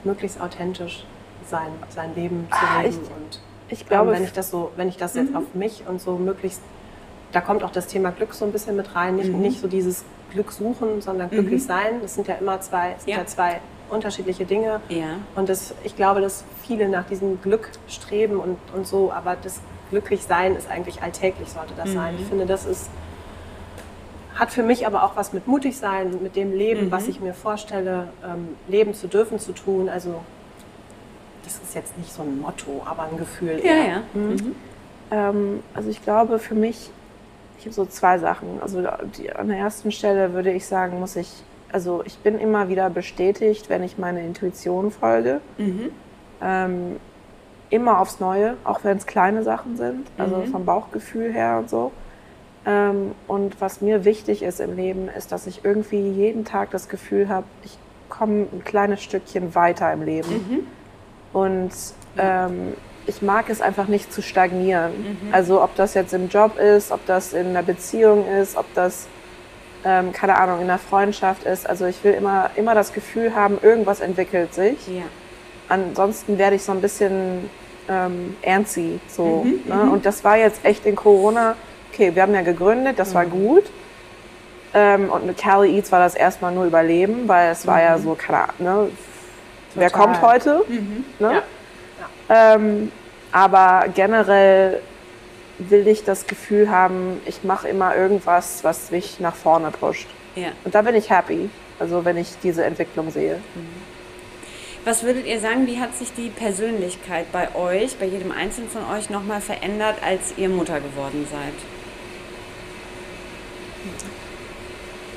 [0.04, 1.04] möglichst authentisch
[1.48, 2.94] sein, sein Leben zu Ah, leben.
[3.02, 5.82] ich- und Ich glaube, ähm, wenn ich das so, wenn ich das jetzt auf mich
[5.88, 6.60] und so möglichst,
[7.32, 9.16] da kommt auch das Thema Glück so ein bisschen mit rein.
[9.16, 12.00] Nicht, nicht so dieses Glück suchen, sondern glücklich sein.
[12.00, 13.18] Das sind ja immer zwei, es sind Ja.
[13.18, 13.26] ja.
[13.26, 13.60] zwei
[13.90, 14.80] unterschiedliche Dinge.
[14.88, 15.16] Ja.
[15.34, 19.60] Und das, ich glaube, dass viele nach diesem Glück streben und, und so, aber das
[19.90, 22.16] Glücklichsein ist eigentlich alltäglich, sollte das sein.
[22.18, 22.90] Ich finde, das ist,
[24.34, 27.34] hat für mich aber auch was mit mutig sein, mit dem Leben, was ich mir
[27.34, 29.88] vorstelle, ähm, leben zu dürfen, zu tun.
[29.88, 30.22] Also,
[31.44, 33.60] das ist jetzt nicht so ein Motto, aber ein Gefühl.
[33.64, 33.86] Ja, eher.
[33.86, 34.02] ja.
[35.10, 36.90] Ähm, also ich glaube für mich,
[37.58, 38.60] ich habe so zwei Sachen.
[38.60, 38.82] Also
[39.16, 41.30] die, an der ersten Stelle würde ich sagen, muss ich,
[41.76, 45.42] also ich bin immer wieder bestätigt, wenn ich meine Intuition folge.
[46.40, 46.96] Ähm,
[47.68, 51.92] immer aufs Neue, auch wenn es kleine Sachen sind, also vom Bauchgefühl her und so.
[52.64, 56.88] Ähm, und was mir wichtig ist im Leben, ist, dass ich irgendwie jeden Tag das
[56.88, 57.76] Gefühl habe, ich
[58.08, 60.30] komme ein kleines Stückchen weiter im Leben.
[60.30, 60.66] Mhm.
[61.34, 61.72] Und
[62.16, 62.72] ähm,
[63.06, 64.92] ich mag es einfach nicht zu stagnieren.
[65.30, 69.08] Also ob das jetzt im Job ist, ob das in einer Beziehung ist, ob das,
[69.86, 71.68] ähm, keine Ahnung, in einer Freundschaft ist.
[71.68, 74.88] Also ich will immer, immer das Gefühl haben, irgendwas entwickelt sich.
[74.88, 75.04] Ja.
[75.68, 77.48] Ansonsten werde ich so ein bisschen
[77.88, 78.98] ähm, antsy.
[79.06, 79.88] So, ne?
[79.92, 81.54] Und das war jetzt echt in Corona.
[81.92, 83.62] Okay, wir haben ja gegründet, das war gut.
[84.74, 88.16] Ähm, und mit Cali Eats war das erstmal nur Überleben, weil es war ja so,
[88.16, 88.88] keine Ahnung, ne?
[89.76, 90.64] wer kommt heute?
[91.20, 91.42] Ne?
[92.28, 92.54] Ja.
[92.54, 92.90] Ähm,
[93.30, 94.80] aber generell
[95.58, 100.08] will ich das Gefühl haben, ich mache immer irgendwas, was mich nach vorne pusht.
[100.34, 100.48] ja.
[100.64, 101.48] Und da bin ich happy,
[101.78, 103.40] also wenn ich diese Entwicklung sehe.
[104.84, 108.84] Was würdet ihr sagen, wie hat sich die Persönlichkeit bei euch, bei jedem Einzelnen von
[108.96, 111.54] euch nochmal verändert, als ihr Mutter geworden seid?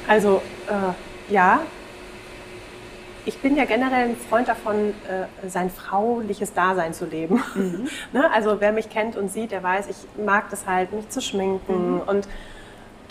[0.08, 1.62] Also äh, ja,
[3.30, 7.42] ich bin ja generell ein Freund davon, äh, sein frauliches Dasein zu leben.
[8.14, 8.30] ne?
[8.34, 12.02] Also wer mich kennt und sieht, der weiß, ich mag das halt, mich zu schminken.
[12.02, 12.28] Und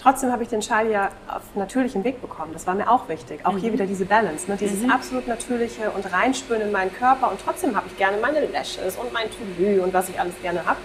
[0.02, 2.52] trotzdem habe ich den Charlie ja auf natürlichem Weg bekommen.
[2.52, 3.46] Das war mir auch wichtig.
[3.46, 4.56] Auch hier wieder diese Balance, ne?
[4.56, 7.30] dieses absolut natürliche und reinspüren in meinen Körper.
[7.30, 10.66] Und trotzdem habe ich gerne meine Lashes und mein Tülü und was ich alles gerne
[10.66, 10.80] habe.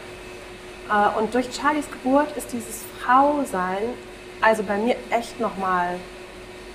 [0.89, 3.83] Äh, Und durch Charlies Geburt ist dieses Frausein
[4.41, 5.95] also bei mir echt nochmal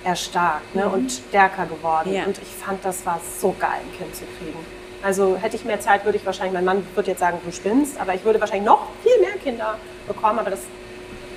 [0.03, 0.87] erstarkt ne?
[0.87, 2.13] und stärker geworden.
[2.13, 2.25] Ja.
[2.25, 4.57] Und ich fand, das war so geil, ein Kind zu kriegen.
[5.01, 7.99] Also hätte ich mehr Zeit, würde ich wahrscheinlich, mein Mann würde jetzt sagen, du spinnst,
[7.99, 9.75] aber ich würde wahrscheinlich noch viel mehr Kinder
[10.07, 10.61] bekommen, aber das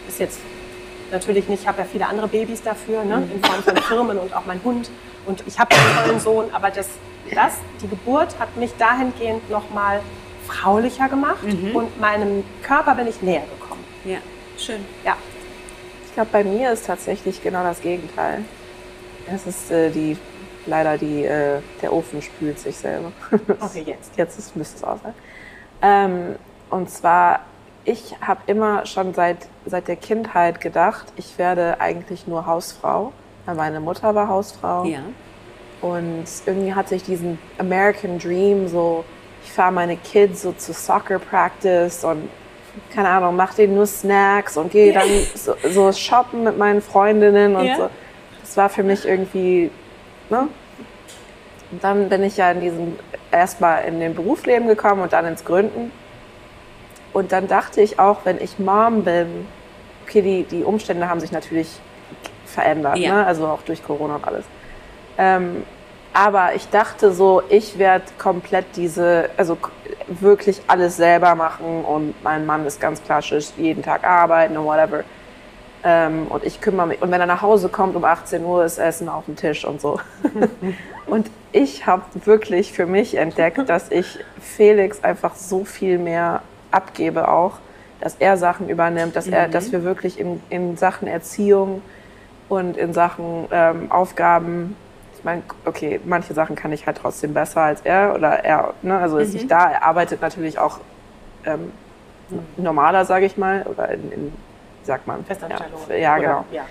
[0.08, 0.40] ist jetzt
[1.12, 3.28] natürlich nicht, ich habe ja viele andere Babys dafür, ne?
[3.32, 4.90] in Form von Firmen und auch mein Hund.
[5.26, 6.88] Und ich habe einen tollen Sohn, aber das,
[7.32, 10.00] das, die Geburt hat mich dahingehend nochmal
[10.46, 13.84] fraulicher gemacht und meinem Körper bin ich näher gekommen.
[14.04, 14.18] Ja,
[14.58, 14.84] schön.
[15.04, 15.16] Ja.
[16.12, 18.44] Ich glaube, bei mir ist tatsächlich genau das Gegenteil.
[19.34, 20.18] Es ist äh, die,
[20.66, 23.12] leider die, äh, der Ofen spült sich selber.
[23.60, 24.14] Okay, jetzt.
[24.18, 25.14] Jetzt ist, müsste es aus sein.
[25.80, 26.36] Ähm,
[26.68, 27.40] und zwar,
[27.86, 33.14] ich habe immer schon seit, seit der Kindheit gedacht, ich werde eigentlich nur Hausfrau.
[33.46, 34.84] Meine Mutter war Hausfrau.
[34.84, 35.00] Ja.
[35.80, 39.02] Und irgendwie hatte ich diesen American Dream, so
[39.46, 42.28] ich fahre meine Kids so zu Soccer Practice und
[42.94, 47.56] keine Ahnung, mache denen nur Snacks und gehe dann so, so shoppen mit meinen Freundinnen
[47.56, 47.76] und Ja.
[47.76, 47.90] so.
[48.40, 49.70] Das war für mich irgendwie,
[50.30, 50.48] ne?
[51.70, 52.98] Und dann bin ich ja in diesem,
[53.30, 55.90] erstmal in den Berufsleben gekommen und dann ins Gründen.
[57.12, 59.46] Und dann dachte ich auch, wenn ich Mom bin,
[60.04, 61.68] okay, die, die Umstände haben sich natürlich
[62.46, 63.14] verändert, Ja.
[63.14, 63.26] ne?
[63.26, 64.44] also auch durch Corona und alles.
[65.18, 65.62] Ähm,
[66.12, 69.56] aber ich dachte so, ich werde komplett diese, also
[70.08, 75.04] wirklich alles selber machen und mein Mann ist ganz klassisch jeden Tag arbeiten und whatever.
[75.84, 77.02] Ähm, und ich kümmere mich.
[77.02, 79.80] Und wenn er nach Hause kommt um 18 Uhr, ist Essen auf dem Tisch und
[79.80, 79.98] so.
[81.06, 87.28] und ich habe wirklich für mich entdeckt, dass ich Felix einfach so viel mehr abgebe
[87.28, 87.54] auch,
[88.00, 91.82] dass er Sachen übernimmt, dass, er, dass wir wirklich in, in Sachen Erziehung
[92.48, 94.76] und in Sachen ähm, Aufgaben,
[95.22, 98.98] ich meine, okay, manche Sachen kann ich halt trotzdem besser als er oder er, ne,
[98.98, 100.80] also ist nicht da, er arbeitet natürlich auch
[101.44, 101.70] ähm,
[102.56, 104.32] normaler, sage ich mal, oder in, in
[104.82, 105.24] wie sagt man?
[105.24, 105.78] Festanstellung.
[105.90, 106.44] Ja, ja Oder- genau.
[106.50, 106.62] Ja.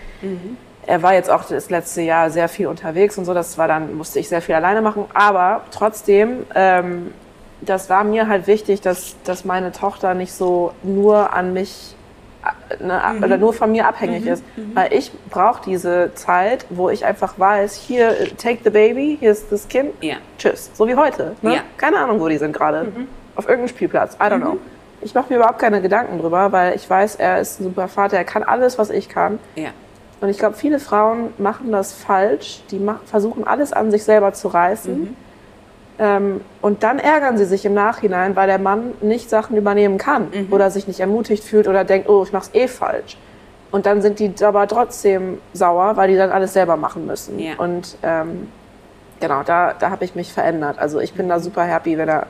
[0.86, 3.96] Er war jetzt auch das letzte Jahr sehr viel unterwegs und so, das war dann,
[3.96, 7.14] musste ich sehr viel alleine machen, aber trotzdem, ähm,
[7.62, 11.96] das war mir halt wichtig, dass, dass meine Tochter nicht so nur an mich
[12.80, 14.44] ne, oder nur von mir abhängig ist.
[14.74, 19.32] Weil ich brauche diese Zeit, wo ich einfach weiß, hier, äh, take the baby, hier
[19.32, 20.16] ist das Kind, Ja.
[20.38, 20.72] tschüss.
[20.74, 21.36] So wie heute.
[21.42, 21.56] Ne?
[21.56, 21.62] Ja.
[21.78, 22.92] Keine Ahnung, wo die sind gerade.
[23.36, 24.16] Auf irgendeinem Spielplatz.
[24.16, 24.58] I don't know.
[25.02, 28.18] Ich mache mir überhaupt keine Gedanken drüber, weil ich weiß, er ist ein super Vater,
[28.18, 29.40] er kann alles, was ich kann.
[29.56, 29.70] Ja.
[30.20, 32.62] Und ich glaube, viele Frauen machen das falsch.
[32.70, 35.16] Die versuchen alles an sich selber zu reißen.
[36.02, 40.30] Ähm, und dann ärgern sie sich im Nachhinein, weil der Mann nicht Sachen übernehmen kann
[40.50, 43.18] oder sich nicht ermutigt fühlt oder denkt, oh, ich mach's eh falsch.
[43.70, 47.38] Und dann sind die aber trotzdem sauer, weil die dann alles selber machen müssen.
[47.38, 47.54] Ja.
[47.58, 48.50] Und ähm,
[49.20, 50.80] genau, da, da habe ich mich verändert.
[50.80, 52.26] Also ich bin da super happy, wenn er.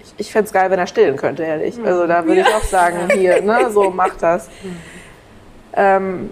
[0.00, 1.78] Ich, ich fände es geil, wenn er stillen könnte, ehrlich.
[1.84, 4.50] Also da würde ich auch sagen, hier, ne, so mach das.
[5.74, 6.30] Ähm,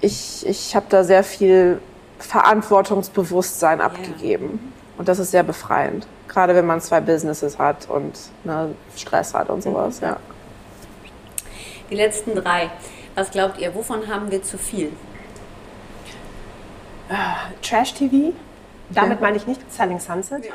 [0.00, 1.78] ich ich habe da sehr viel
[2.20, 4.72] Verantwortungsbewusstsein abgegeben.
[4.96, 6.06] Und das ist sehr befreiend.
[6.28, 10.16] Gerade wenn man zwei Businesses hat und ne, Stress hat und sowas, ja.
[11.90, 12.70] Die letzten drei.
[13.14, 14.92] Was glaubt ihr, wovon haben wir zu viel?
[17.62, 18.32] Trash-TV.
[18.90, 20.44] Damit meine ich nicht Selling Sunset.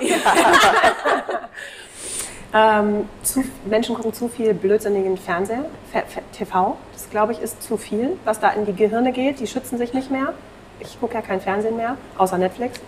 [2.51, 6.77] Ähm, zu, Menschen gucken zu viel blödsinnigen Fernseher, Fer Fer TV.
[6.93, 9.39] Das, glaube ich, ist zu viel, was da in die Gehirne geht.
[9.39, 10.33] Die schützen sich nicht mehr.
[10.79, 12.79] Ich gucke ja kein Fernsehen mehr, außer Netflix.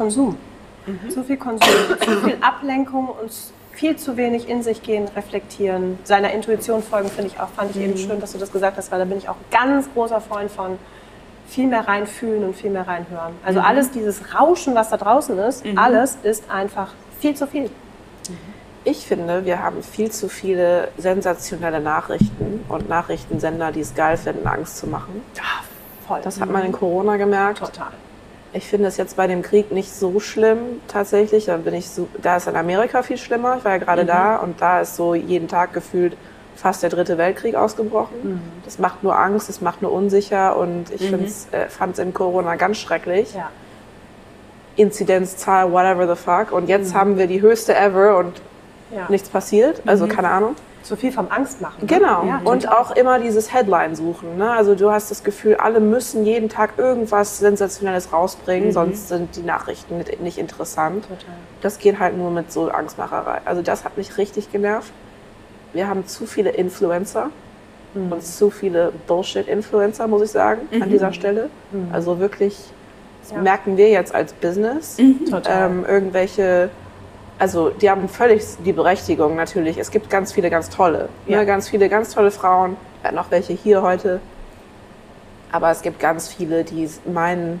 [0.00, 0.34] Konsum.
[1.10, 1.68] Zu viel Konsum,
[2.02, 3.30] zu viel Ablenkung und
[3.72, 7.82] viel zu wenig in sich gehen, reflektieren, seiner Intuition folgen, finde ich auch, fand ich
[7.82, 10.22] eben schön, dass du das gesagt hast, weil da bin ich auch ein ganz großer
[10.22, 10.78] Freund von
[11.48, 13.34] viel mehr reinfühlen und viel mehr reinhören.
[13.44, 17.68] Also alles dieses Rauschen, was da draußen ist, alles ist einfach viel zu viel.
[18.84, 24.46] Ich finde, wir haben viel zu viele sensationelle Nachrichten und Nachrichtensender, die es geil finden,
[24.46, 25.22] Angst zu machen.
[25.36, 25.42] Ja,
[26.08, 26.20] voll.
[26.22, 27.58] Das hat man in Corona gemerkt.
[27.58, 27.92] total.
[28.52, 31.44] Ich finde es jetzt bei dem Krieg nicht so schlimm tatsächlich.
[31.46, 33.56] Da bin ich so, da ist in Amerika viel schlimmer.
[33.58, 36.16] Ich war ja gerade da und da ist so jeden Tag gefühlt
[36.56, 38.42] fast der dritte Weltkrieg ausgebrochen.
[38.64, 42.12] Das macht nur Angst, das macht nur unsicher und ich find's, äh, fand es in
[42.12, 43.34] Corona ganz schrecklich.
[43.34, 43.50] Ja.
[44.76, 46.52] Inzidenzzahl, whatever the fuck.
[46.52, 48.40] Und jetzt haben wir die höchste ever und
[48.94, 49.06] Ja.
[49.08, 49.82] nichts passiert.
[49.86, 50.56] Also keine Ahnung.
[50.82, 51.86] Zu viel vom Angst machen.
[51.86, 52.24] Genau.
[52.24, 52.78] Ja, und total.
[52.78, 54.38] auch immer dieses Headline suchen.
[54.38, 54.50] Ne?
[54.50, 59.42] Also du hast das Gefühl, alle müssen jeden Tag irgendwas Sensationelles rausbringen, sonst sind die
[59.42, 61.02] Nachrichten nicht, nicht interessant.
[61.04, 61.34] Total.
[61.60, 63.40] Das geht halt nur mit so Angstmacherei.
[63.44, 64.92] Also das hat mich richtig genervt.
[65.72, 67.30] Wir haben zu viele Influencer
[67.94, 71.50] und zu viele Bullshit-Influencer, muss ich sagen, an dieser Stelle.
[71.92, 72.56] Also wirklich,
[73.22, 73.38] das Ja.
[73.42, 74.96] merken wir jetzt als Business.
[75.28, 75.70] Total.
[75.70, 76.70] Ähm, irgendwelche,
[77.40, 79.78] also die haben völlig die Berechtigung natürlich.
[79.78, 81.38] Es gibt ganz viele ganz tolle, Ja.
[81.38, 82.76] ne, ganz viele ganz tolle Frauen.
[83.02, 84.20] Hatten noch welche hier heute.
[85.50, 87.60] Aber es gibt ganz viele, die meinen,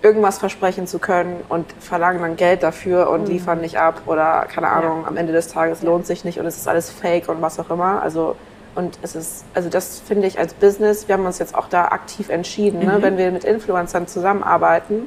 [0.00, 4.68] irgendwas versprechen zu können und verlangen dann Geld dafür und liefern nicht ab oder keine
[4.68, 7.60] Ahnung, am Ende des Tages lohnt sich nicht und es ist alles fake und was
[7.60, 8.02] auch immer.
[8.02, 8.34] Also
[8.74, 11.88] und es ist, also das finde ich als Business, wir haben uns jetzt auch da
[11.88, 12.96] aktiv entschieden, ne?
[13.02, 15.06] wenn wir mit Influencern zusammenarbeiten,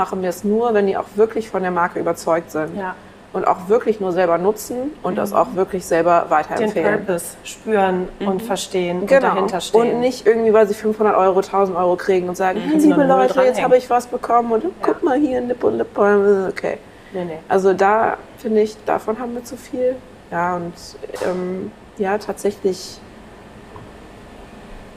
[0.00, 2.94] machen wir es nur, wenn die auch wirklich von der Marke überzeugt sind Ja.
[3.34, 7.04] und auch wirklich nur selber nutzen und das auch wirklich selber Den weiterempfehlen.
[7.04, 9.28] Purpose spüren und verstehen und Genau.
[9.34, 9.80] dahinter stehen.
[9.82, 13.42] Und nicht irgendwie, weil sie 500 Euro, 1000 Euro kriegen und sagen, noch liebe Leute,
[13.42, 16.48] jetzt habe ich was bekommen und guck mal hier, Nipp und Lippe.
[16.50, 16.78] Okay.
[17.12, 17.38] Nee, nee.
[17.48, 19.96] Also da finde ich, davon haben wir zu viel.
[20.30, 20.72] Ja, und
[21.28, 22.98] ähm, ja, tatsächlich,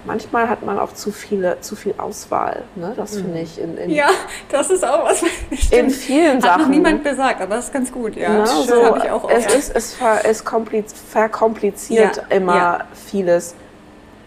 [0.06, 2.64] manchmal hat man auch zu viele, zu viel Auswahl.
[2.76, 2.94] Ne?
[2.96, 4.10] Das finde ich in, in, Ja,
[4.50, 5.24] das ist auch was.
[5.72, 6.62] in vielen Hat Sachen.
[6.64, 8.30] noch niemand gesagt, aber das ist ganz gut, ja.
[8.30, 8.48] Ne?
[8.48, 9.56] So, habe ich auch es oft.
[9.56, 12.80] ist, es, ver, es kompliz, verkompliziert Ja, immer ja.
[12.94, 13.56] vieles.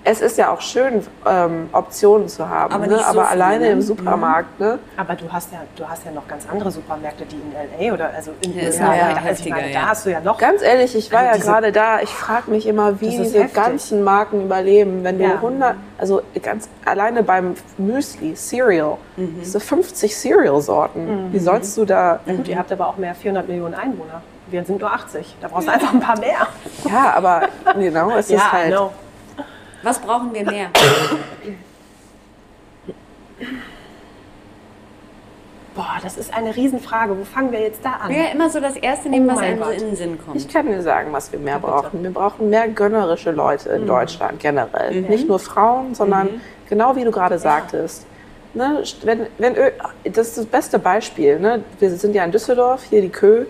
[0.08, 2.92] Es ist ja auch schön, ähm, Optionen zu haben, Aber ne?
[2.92, 3.70] nicht so aber viele, alleine ne?
[3.72, 4.78] im Supermarkt, ne?
[4.96, 8.10] Aber du hast ja, du hast ja noch ganz andere Supermärkte, die in LA oder
[8.14, 9.80] also in Ja, USA, noch also heftiger, meine, ja.
[9.80, 12.00] da hast du ja noch Ganz ehrlich, ich war Also ja diese- gerade da.
[12.02, 13.54] Ich frage mich immer, wie diese heftig.
[13.54, 15.02] ganzen Marken überleben.
[15.02, 15.40] Wenn du Ja.
[15.40, 19.40] 100, also ganz alleine beim Müsli, Cereal, Mhm.
[19.40, 21.32] diese 50 Cereal-Sorten.
[21.32, 22.20] Wie sollst du da?
[22.26, 24.22] Na gut, ihr habt aber auch mehr 400 Millionen Einwohner.
[24.48, 25.34] Wir sind nur 80.
[25.40, 26.46] Da brauchst du einfach ein paar mehr.
[26.88, 28.70] Ja, aber genau, es ist halt.
[28.72, 28.92] know.
[29.82, 30.68] Was brauchen wir mehr?
[35.74, 37.18] Boah, das ist eine Riesenfrage.
[37.18, 38.10] Wo fangen wir jetzt da an?
[38.10, 39.74] Ja, immer so das Erste nehmen, Oh was einem so Gott.
[39.74, 40.36] in den Sinn kommt.
[40.36, 42.02] Ich kann dir sagen, was wir mehr brauchen.
[42.02, 45.02] Wir brauchen mehr gönnerische Leute in Deutschland generell.
[45.02, 48.06] Nicht nur Frauen, sondern genau wie du gerade sagtest.
[48.54, 49.54] Ne, wenn, wenn,
[50.04, 51.38] das ist das beste Beispiel.
[51.38, 51.62] Ne?
[51.78, 53.44] Wir sind ja in Düsseldorf, hier die Kö.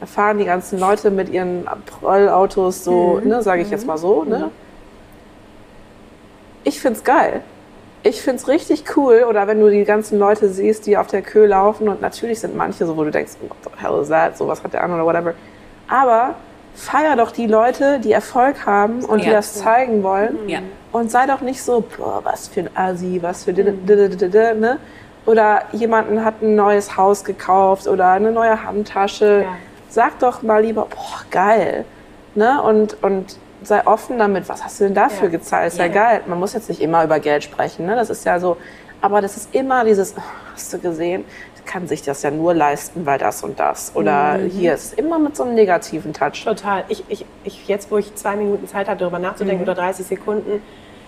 [0.00, 1.68] Da fahren die ganzen Leute mit ihren
[2.02, 4.24] Rollautos so, ne, sage ich jetzt mal so.
[4.24, 4.50] Ne?
[6.64, 7.42] Ich find's geil.
[8.04, 9.24] Ich find's richtig cool.
[9.28, 12.56] Oder wenn du die ganzen Leute siehst, die auf der Kö laufen und natürlich sind
[12.56, 14.36] manche so, wo du denkst, what the hell is that?
[14.36, 15.34] So was hat der an oder whatever.
[15.88, 16.34] Aber
[16.74, 19.34] feier doch die Leute, die Erfolg haben und die Ja.
[19.34, 20.48] das zeigen wollen.
[20.48, 20.60] Ja.
[20.90, 24.78] Und sei doch nicht so, boah, was für ein Asi, was für did- ne?
[25.24, 29.42] Oder jemanden hat ein neues Haus gekauft oder eine neue Handtasche.
[29.44, 29.54] Ja.
[29.88, 31.84] Sag doch mal lieber, boah, geil.
[32.34, 32.60] Ne?
[32.62, 33.36] Und, und
[33.66, 35.30] sei offen damit, was hast du denn dafür Ja.
[35.30, 35.68] gezahlt?
[35.68, 35.86] Ist ja.
[35.86, 35.92] Ja.
[35.92, 36.20] geil.
[36.26, 37.86] Man muss jetzt nicht immer über Geld sprechen.
[37.86, 37.94] Ne?
[37.96, 38.56] Das ist ja so.
[39.00, 40.22] Aber das ist immer dieses, oh,
[40.54, 41.24] hast du gesehen,
[41.64, 43.92] kann sich das ja nur leisten, weil das und das.
[43.94, 44.48] Oder Mhm.
[44.50, 46.42] hier ist immer mit so einem negativen Touch.
[46.44, 46.84] Total.
[46.88, 50.60] Ich, ich, ich, jetzt, wo ich zwei Minuten Zeit habe, darüber nachzudenken oder 30 Sekunden,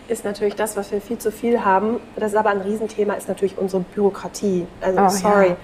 [0.07, 1.99] ist natürlich das, was wir viel zu viel haben.
[2.15, 4.67] Das ist aber ein Riesenthema, ist natürlich unsere Bürokratie.
[4.81, 5.57] Also, Oh, sorry.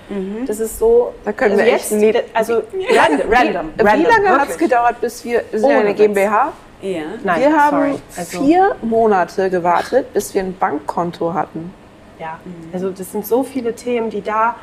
[0.46, 1.12] Das ist so.
[1.24, 2.54] Da können also wir echt jetzt, nie- Also,
[2.96, 3.30] random.
[3.32, 5.94] random, Wie random lange hat es gedauert, bis wir, wir sind ja Ohne eine.
[5.94, 6.52] GmbH,
[6.82, 7.02] Ja.
[7.22, 7.94] Nein, wir haben.
[8.16, 11.72] Also, vier Monate gewartet, bis wir ein Bankkonto hatten.
[12.18, 12.38] Ja,
[12.72, 14.54] also das sind so viele Themen, die da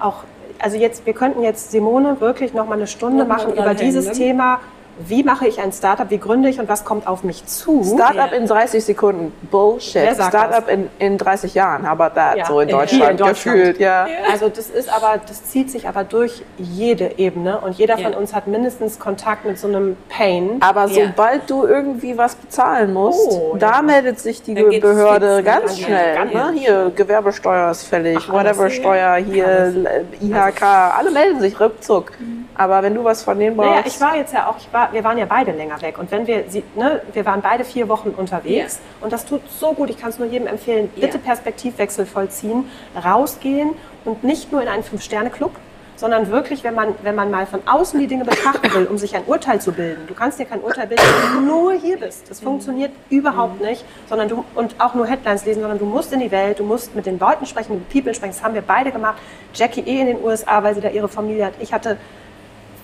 [0.00, 0.24] auch,
[0.58, 4.12] also jetzt, wir könnten jetzt Simone wirklich noch mal eine Stunde machen über dieses?
[4.12, 4.60] Thema
[5.08, 7.82] wie mache ich ein Startup, wie gründe ich und was kommt auf mich zu.
[7.84, 10.14] Startup in 30 Sekunden, Bullshit.
[10.14, 12.36] Startup in, in 30 Jahren, how about that?
[12.36, 13.56] Ja, so in Deutschland, in Deutschland.
[13.56, 14.06] gefühlt, ja.
[14.30, 18.18] Also das ist aber, das zieht sich aber durch jede Ebene und jeder von Ja.
[18.18, 20.56] uns hat mindestens Kontakt mit so einem Pain.
[20.60, 23.82] Aber sobald du irgendwie was bezahlen musst, Oh, da ja.
[23.82, 26.14] meldet sich die Dann Behörde ganz schnell.
[26.14, 26.52] ganz Ne?
[26.54, 29.72] Hier, Gewerbesteuer ist fällig, Ach, whatever Steuer, hier,
[30.20, 32.12] IHK, alle melden sich ruckzuck.
[32.54, 34.92] Aber wenn du was von denen Naja, brauchst, ich war jetzt ja auch, ich war,
[34.92, 35.98] wir waren ja beide länger weg.
[35.98, 38.80] Und wenn wir, sie, ne, wir waren beide vier Wochen unterwegs.
[39.00, 41.24] Und das tut so gut, ich kann es nur jedem empfehlen, bitte Ja.
[41.24, 42.68] Perspektivwechsel vollziehen,
[43.02, 43.70] rausgehen
[44.04, 45.52] und nicht nur in einen Fünf-Sterne-Club,
[45.96, 49.14] sondern wirklich, wenn man, wenn man mal von außen die Dinge betrachten will, um sich
[49.14, 50.04] ein Urteil zu bilden.
[50.08, 52.28] Du kannst dir kein Urteil bilden, wenn du nur hier bist.
[52.28, 56.18] Das funktioniert überhaupt nicht, sondern du, und auch nur Headlines lesen, sondern du musst in
[56.20, 58.32] die Welt, du musst mit den Leuten sprechen, mit People sprechen.
[58.32, 59.18] Das haben wir beide gemacht.
[59.54, 61.54] Jackie eh in den USA, weil sie da ihre Familie hat.
[61.60, 61.96] Ich hatte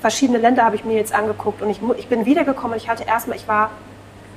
[0.01, 3.05] verschiedene Länder habe ich mir jetzt angeguckt und ich, ich bin wiedergekommen und ich hatte
[3.05, 3.71] erstmal, ich war,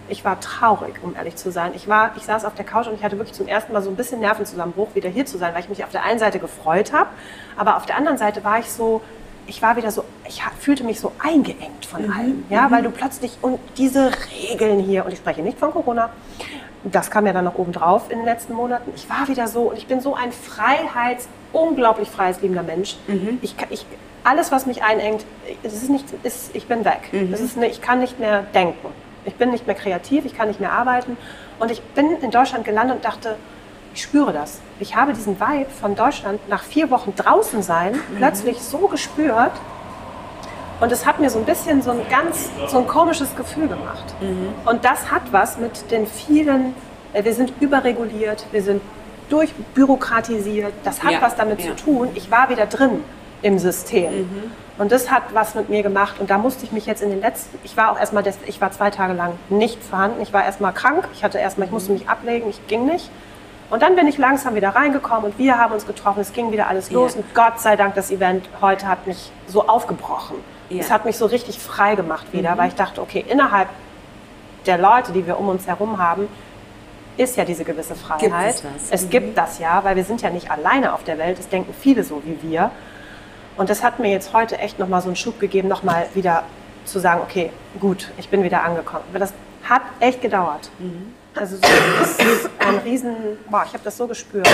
[0.09, 1.72] ich war traurig, um ehrlich zu sein.
[1.76, 3.89] Ich, war, ich saß auf der Couch und ich hatte wirklich zum ersten Mal so
[3.89, 6.91] ein bisschen Nervenzusammenbruch, wieder hier zu sein, weil ich mich auf der einen Seite gefreut
[6.93, 7.09] habe,
[7.57, 9.01] aber auf der anderen Seite war ich so,
[9.47, 13.38] ich war wieder so, ich fühlte mich so eingeengt von allem, ja, weil du plötzlich,
[13.41, 14.12] und diese
[14.49, 16.09] Regeln hier, und ich spreche nicht von Corona,
[16.84, 18.91] das kam ja dann noch oben drauf in den letzten Monaten.
[18.95, 22.95] Ich war wieder so und ich bin so ein Freiheits-, unglaublich freiheitsliebender Mensch.
[23.41, 23.86] Ich, kann- ich,
[24.24, 25.26] alles, was mich einengt,
[25.63, 27.09] es ist nicht, ist, ich bin weg.
[27.32, 28.88] Es ist, ich kann nicht mehr denken.
[29.26, 31.17] Ich bin nicht mehr kreativ, ich kann nicht mehr arbeiten.
[31.59, 33.36] Und ich bin in Deutschland gelandet und dachte,
[33.93, 34.59] ich spüre das.
[34.80, 39.51] Ich habe diesen Vibe von Deutschland nach vier Wochen draußen sein plötzlich so gespürt.
[40.80, 44.05] Und es hat mir so ein bisschen so ein ganz, so ein komisches Gefühl gemacht.
[44.65, 46.74] Und das hat was mit den vielen,
[47.13, 48.82] äh, wir sind überreguliert, wir sind
[49.30, 50.74] durchbürokratisiert.
[50.84, 51.76] Das hat Ja, was damit ja.
[51.76, 52.09] zu tun.
[52.15, 53.03] Ich war wieder drin
[53.42, 54.30] im System.
[54.78, 56.16] Und das hat was mit mir gemacht.
[56.20, 58.72] Und da musste ich mich jetzt in den letzten, ich war auch erstmal, ich war
[58.72, 60.22] zwei Tage lang nicht vorhanden.
[60.22, 61.08] Ich war erstmal krank.
[61.14, 63.10] Ich hatte erstmal, ich musste mich ablegen, ich ging nicht.
[63.70, 66.20] Und dann bin ich langsam wieder reingekommen und wir haben uns getroffen.
[66.20, 67.14] Es ging wieder alles los.
[67.14, 67.22] Ja.
[67.22, 70.36] Und Gott sei Dank, das Event heute hat mich so aufgebrochen.
[70.70, 70.80] Ja.
[70.80, 73.70] Es hat mich so richtig frei gemacht wieder, weil ich dachte, okay, innerhalb
[74.66, 76.28] der Leute, die wir um uns herum haben,
[77.18, 78.56] ist ja diese gewisse Freiheit.
[78.56, 79.04] es das?
[79.04, 81.39] Es gibt das ja, weil wir sind ja nicht alleine auf der Welt.
[81.39, 82.72] Es denken viele so wie wir.
[83.58, 86.43] Und das hat mir jetzt heute echt nochmal so einen Schub gegeben, nochmal wieder
[86.86, 89.04] zu sagen, okay, gut, ich bin wieder angekommen.
[89.10, 89.34] Aber das
[89.64, 90.70] hat echt gedauert.
[91.36, 91.62] Also so,
[91.99, 93.16] das ist ein riesen,
[93.49, 94.49] boah, ich habe das so gespürt.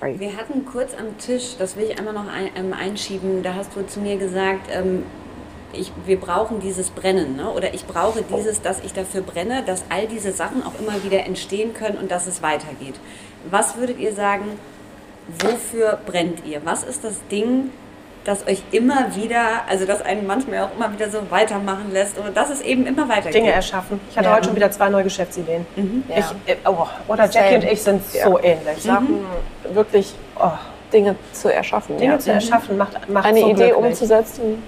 [0.00, 3.74] Wir hatten kurz am Tisch, das will ich einmal noch ein, ähm, einschieben, da hast
[3.74, 5.04] du zu mir gesagt, ähm,
[5.72, 7.50] ich, wir brauchen dieses Brennen, ne?
[7.50, 11.24] oder ich brauche dieses, dass ich dafür brenne, dass all diese Sachen auch immer wieder
[11.24, 12.94] entstehen können und dass es weitergeht.
[13.50, 14.44] Was würdet ihr sagen,
[15.28, 16.60] wofür brennt ihr?
[16.64, 17.70] Was ist das Ding,
[18.24, 22.30] das euch immer wieder, also das einen manchmal auch immer wieder so weitermachen lässt oder
[22.30, 23.34] dass es eben immer weitergeht?
[23.34, 24.00] Dinge erschaffen.
[24.10, 24.34] Ich hatte Ja.
[24.34, 25.64] heute schon wieder zwei neue Geschäftsideen.
[26.08, 26.16] Ja.
[26.18, 27.54] Ich, äh, oh, oder Jackie Same.
[27.56, 28.82] und ich sind so ähnlich.
[28.82, 29.24] Sachen
[29.72, 30.50] wirklich oh,
[30.92, 31.98] Dinge zu erschaffen.
[31.98, 32.18] Dinge ja.
[32.18, 33.76] zu erschaffen macht, macht eine so Idee glücklich.
[33.86, 34.62] umzusetzen.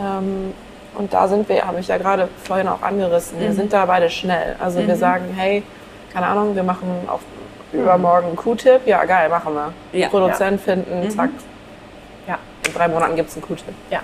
[0.00, 0.52] Ähm,
[0.94, 4.10] und da sind wir, habe ich ja gerade vorhin auch angerissen, wir sind da beide
[4.10, 4.56] schnell.
[4.58, 5.62] Also wir sagen, hey,
[6.12, 7.20] keine Ahnung, wir machen auf
[7.72, 8.86] übermorgen Q-Tip.
[8.86, 9.72] Ja, geil, machen wir.
[9.98, 10.08] Ja.
[10.08, 11.30] Produzent finden, zack.
[12.26, 12.38] Ja.
[12.66, 13.74] In drei Monaten gibt es einen Q-Tip.
[13.90, 14.00] ja.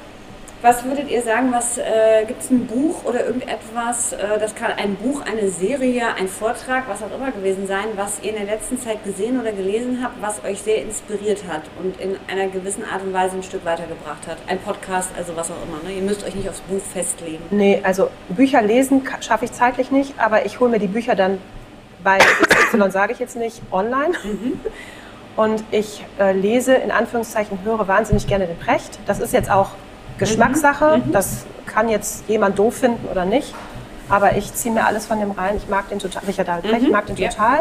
[0.61, 4.73] Was würdet ihr sagen, was äh, gibt es ein Buch oder irgendetwas, äh, das kann
[4.73, 8.57] ein Buch, eine Serie, ein Vortrag, was auch immer gewesen sein, was ihr in der
[8.57, 12.83] letzten Zeit gesehen oder gelesen habt, was euch sehr inspiriert hat und in einer gewissen
[12.83, 14.39] Art und Weise ein Stück weitergebracht hat?
[14.49, 15.89] Ein Podcast, also was auch immer.
[15.89, 15.95] Ne?
[15.95, 17.45] Ihr müsst euch nicht aufs Buch festlegen.
[17.51, 21.39] Nee, also Bücher lesen schaffe ich zeitlich nicht, aber ich hole mir die Bücher dann
[22.05, 24.13] bei XY, sage ich jetzt nicht, online.
[25.37, 28.99] Und ich äh, lese, in Anführungszeichen, höre wahnsinnig gerne den Precht.
[29.07, 29.71] Das ist jetzt auch
[30.19, 31.01] Geschmackssache.
[31.13, 33.55] Das kann jetzt jemand doof finden oder nicht.
[34.09, 35.57] Aber ich ziehe mir alles von dem rein.
[35.57, 36.23] Ich mag den total.
[36.27, 37.29] Richard David Precht, ich mag den Ja.
[37.29, 37.61] total.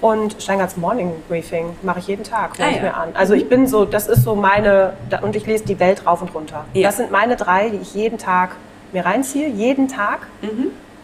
[0.00, 2.82] Und Steingarts Morning Briefing mache ich jeden Tag, höre Ah, ich ja.
[2.82, 3.08] mir an.
[3.14, 4.92] Also ich bin so, das ist so meine,
[5.22, 6.64] und ich lese die Welt rauf und runter.
[6.74, 6.88] Ja.
[6.88, 8.50] Das sind meine drei, die ich jeden Tag
[8.92, 10.20] mir reinziehe, jeden Tag.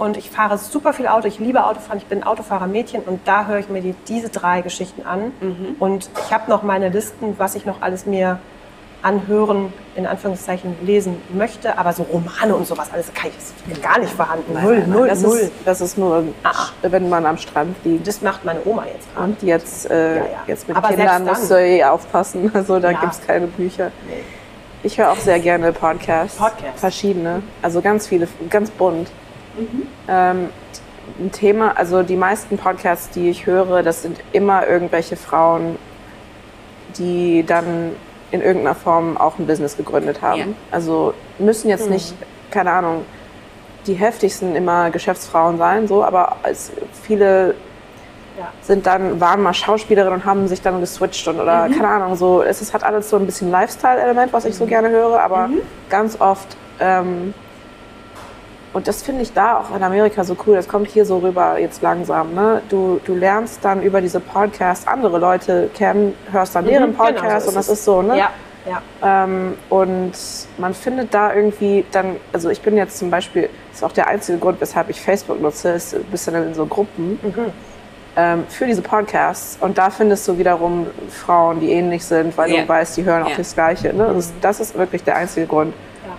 [0.01, 1.29] Und ich fahre super viel Auto.
[1.29, 1.99] Ich liebe Autofahren.
[1.99, 5.33] Ich bin Autofahrermädchen und da höre ich mir die, diese drei Geschichten an.
[5.79, 8.39] Und ich habe noch meine Listen, was ich noch alles mir
[9.03, 11.77] anhören, in Anführungszeichen lesen möchte.
[11.79, 13.31] Aber so Romane und sowas, alles kann
[13.69, 14.55] ich, gar nicht vorhanden.
[14.63, 15.37] null, null, das, null.
[15.39, 16.69] Ist, das ist nur, Ah.
[16.83, 18.07] wenn man am Strand liegt.
[18.07, 19.27] das macht meine Oma jetzt gerade.
[19.29, 20.29] Und jetzt, äh, Ja, ja.
[20.47, 22.51] jetzt mit Aber Kindern musst du eh aufpassen.
[22.55, 23.01] Also da Ja.
[23.01, 23.91] gibt es keine Bücher.
[24.83, 26.39] Ich höre auch sehr gerne Podcasts.
[26.39, 26.81] Podcasts.
[26.81, 27.43] Verschiedene.
[27.61, 29.11] Also ganz viele, ganz bunt.
[30.09, 30.49] Ähm,
[31.19, 35.77] ein Thema, also die meisten Podcasts, die ich höre, das sind immer irgendwelche Frauen,
[36.99, 37.93] die dann
[38.31, 40.39] in irgendeiner Form auch ein Business gegründet haben.
[40.39, 40.47] Ja.
[40.71, 42.15] Also müssen jetzt nicht
[42.51, 43.05] keine Ahnung,
[43.87, 46.71] die heftigsten immer Geschäftsfrauen sein, so, aber als
[47.03, 47.55] viele
[48.39, 48.49] ja.
[48.61, 51.77] sind dann, waren mal Schauspielerinnen und haben sich dann geswitcht und oder mhm.
[51.77, 54.69] keine Ahnung, so, es ist, hat alles so ein bisschen Lifestyle-Element, was ich so mhm.
[54.69, 55.61] gerne höre, aber mhm.
[55.89, 57.33] ganz oft, ähm,
[58.73, 61.59] und das finde ich da auch in Amerika so cool, das kommt hier so rüber
[61.59, 62.63] jetzt langsam, ne?
[62.69, 67.41] Du, du lernst dann über diese Podcasts andere Leute kennen, hörst dann deren Podcasts genau,
[67.41, 68.19] so und das ist so, ne?
[68.19, 68.31] Ja.
[68.67, 68.83] Ja.
[69.25, 70.13] Ähm, und
[70.59, 74.07] man findet da irgendwie dann, also ich bin jetzt zum Beispiel, das ist auch der
[74.07, 77.53] einzige Grund, weshalb ich Facebook nutze, ist ein bisschen in so Gruppen mhm.
[78.17, 79.57] ähm, für diese Podcasts.
[79.61, 82.63] Und da findest du wiederum Frauen, die ähnlich sind, weil ja.
[82.63, 83.95] du weißt, die hören auch das Gleiche.
[83.95, 84.07] Ne?
[84.07, 85.73] Also das ist wirklich der einzige Grund.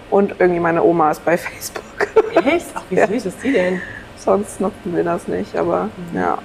[0.10, 2.08] Und irgendwie meine Oma ist bei Facebook.
[2.46, 2.68] Echt?
[2.74, 3.82] Ach, wie süß ist die denn?
[4.18, 6.18] Sonst nutzen wir das nicht, aber mhm.
[6.20, 6.38] ja.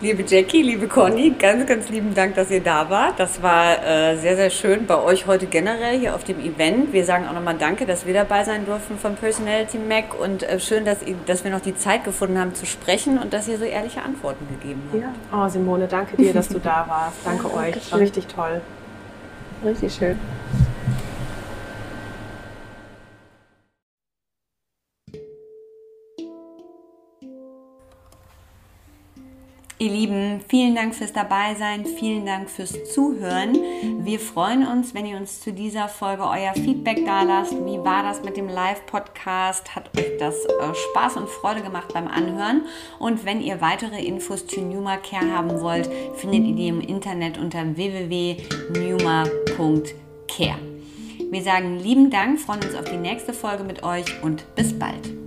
[0.00, 3.18] Liebe Jackie, liebe Conny, ganz, ganz lieben Dank, dass ihr da wart.
[3.18, 6.92] Das war äh, sehr, sehr schön bei euch heute generell hier auf dem Event.
[6.92, 10.60] Wir sagen auch nochmal Danke, dass wir dabei sein durften von Personality Mac und äh,
[10.60, 13.58] schön, dass, ihr, dass wir noch die Zeit gefunden haben zu sprechen und dass ihr
[13.58, 15.02] so ehrliche Antworten gegeben habt.
[15.02, 15.12] Ja.
[15.36, 17.16] Oh, Simone, danke dir, dass du da warst.
[17.24, 17.90] Danke ja, euch.
[17.92, 18.60] War richtig toll.
[19.64, 20.16] Richtig schön.
[29.80, 33.56] Ihr Lieben, vielen Dank fürs Dabeisein, vielen Dank fürs Zuhören.
[34.00, 37.52] Wir freuen uns, wenn ihr uns zu dieser Folge euer Feedback da lasst.
[37.52, 39.76] Wie war das mit dem Live-Podcast?
[39.76, 42.62] Hat euch das äh, Spaß und Freude gemacht beim Anhören?
[42.98, 47.38] Und wenn ihr weitere Infos zu Numa Care haben wollt, findet ihr die im Internet
[47.38, 50.58] unter www.numa.care.
[51.30, 55.17] Wir sagen lieben Dank, freuen uns auf die nächste Folge mit euch und bis bald.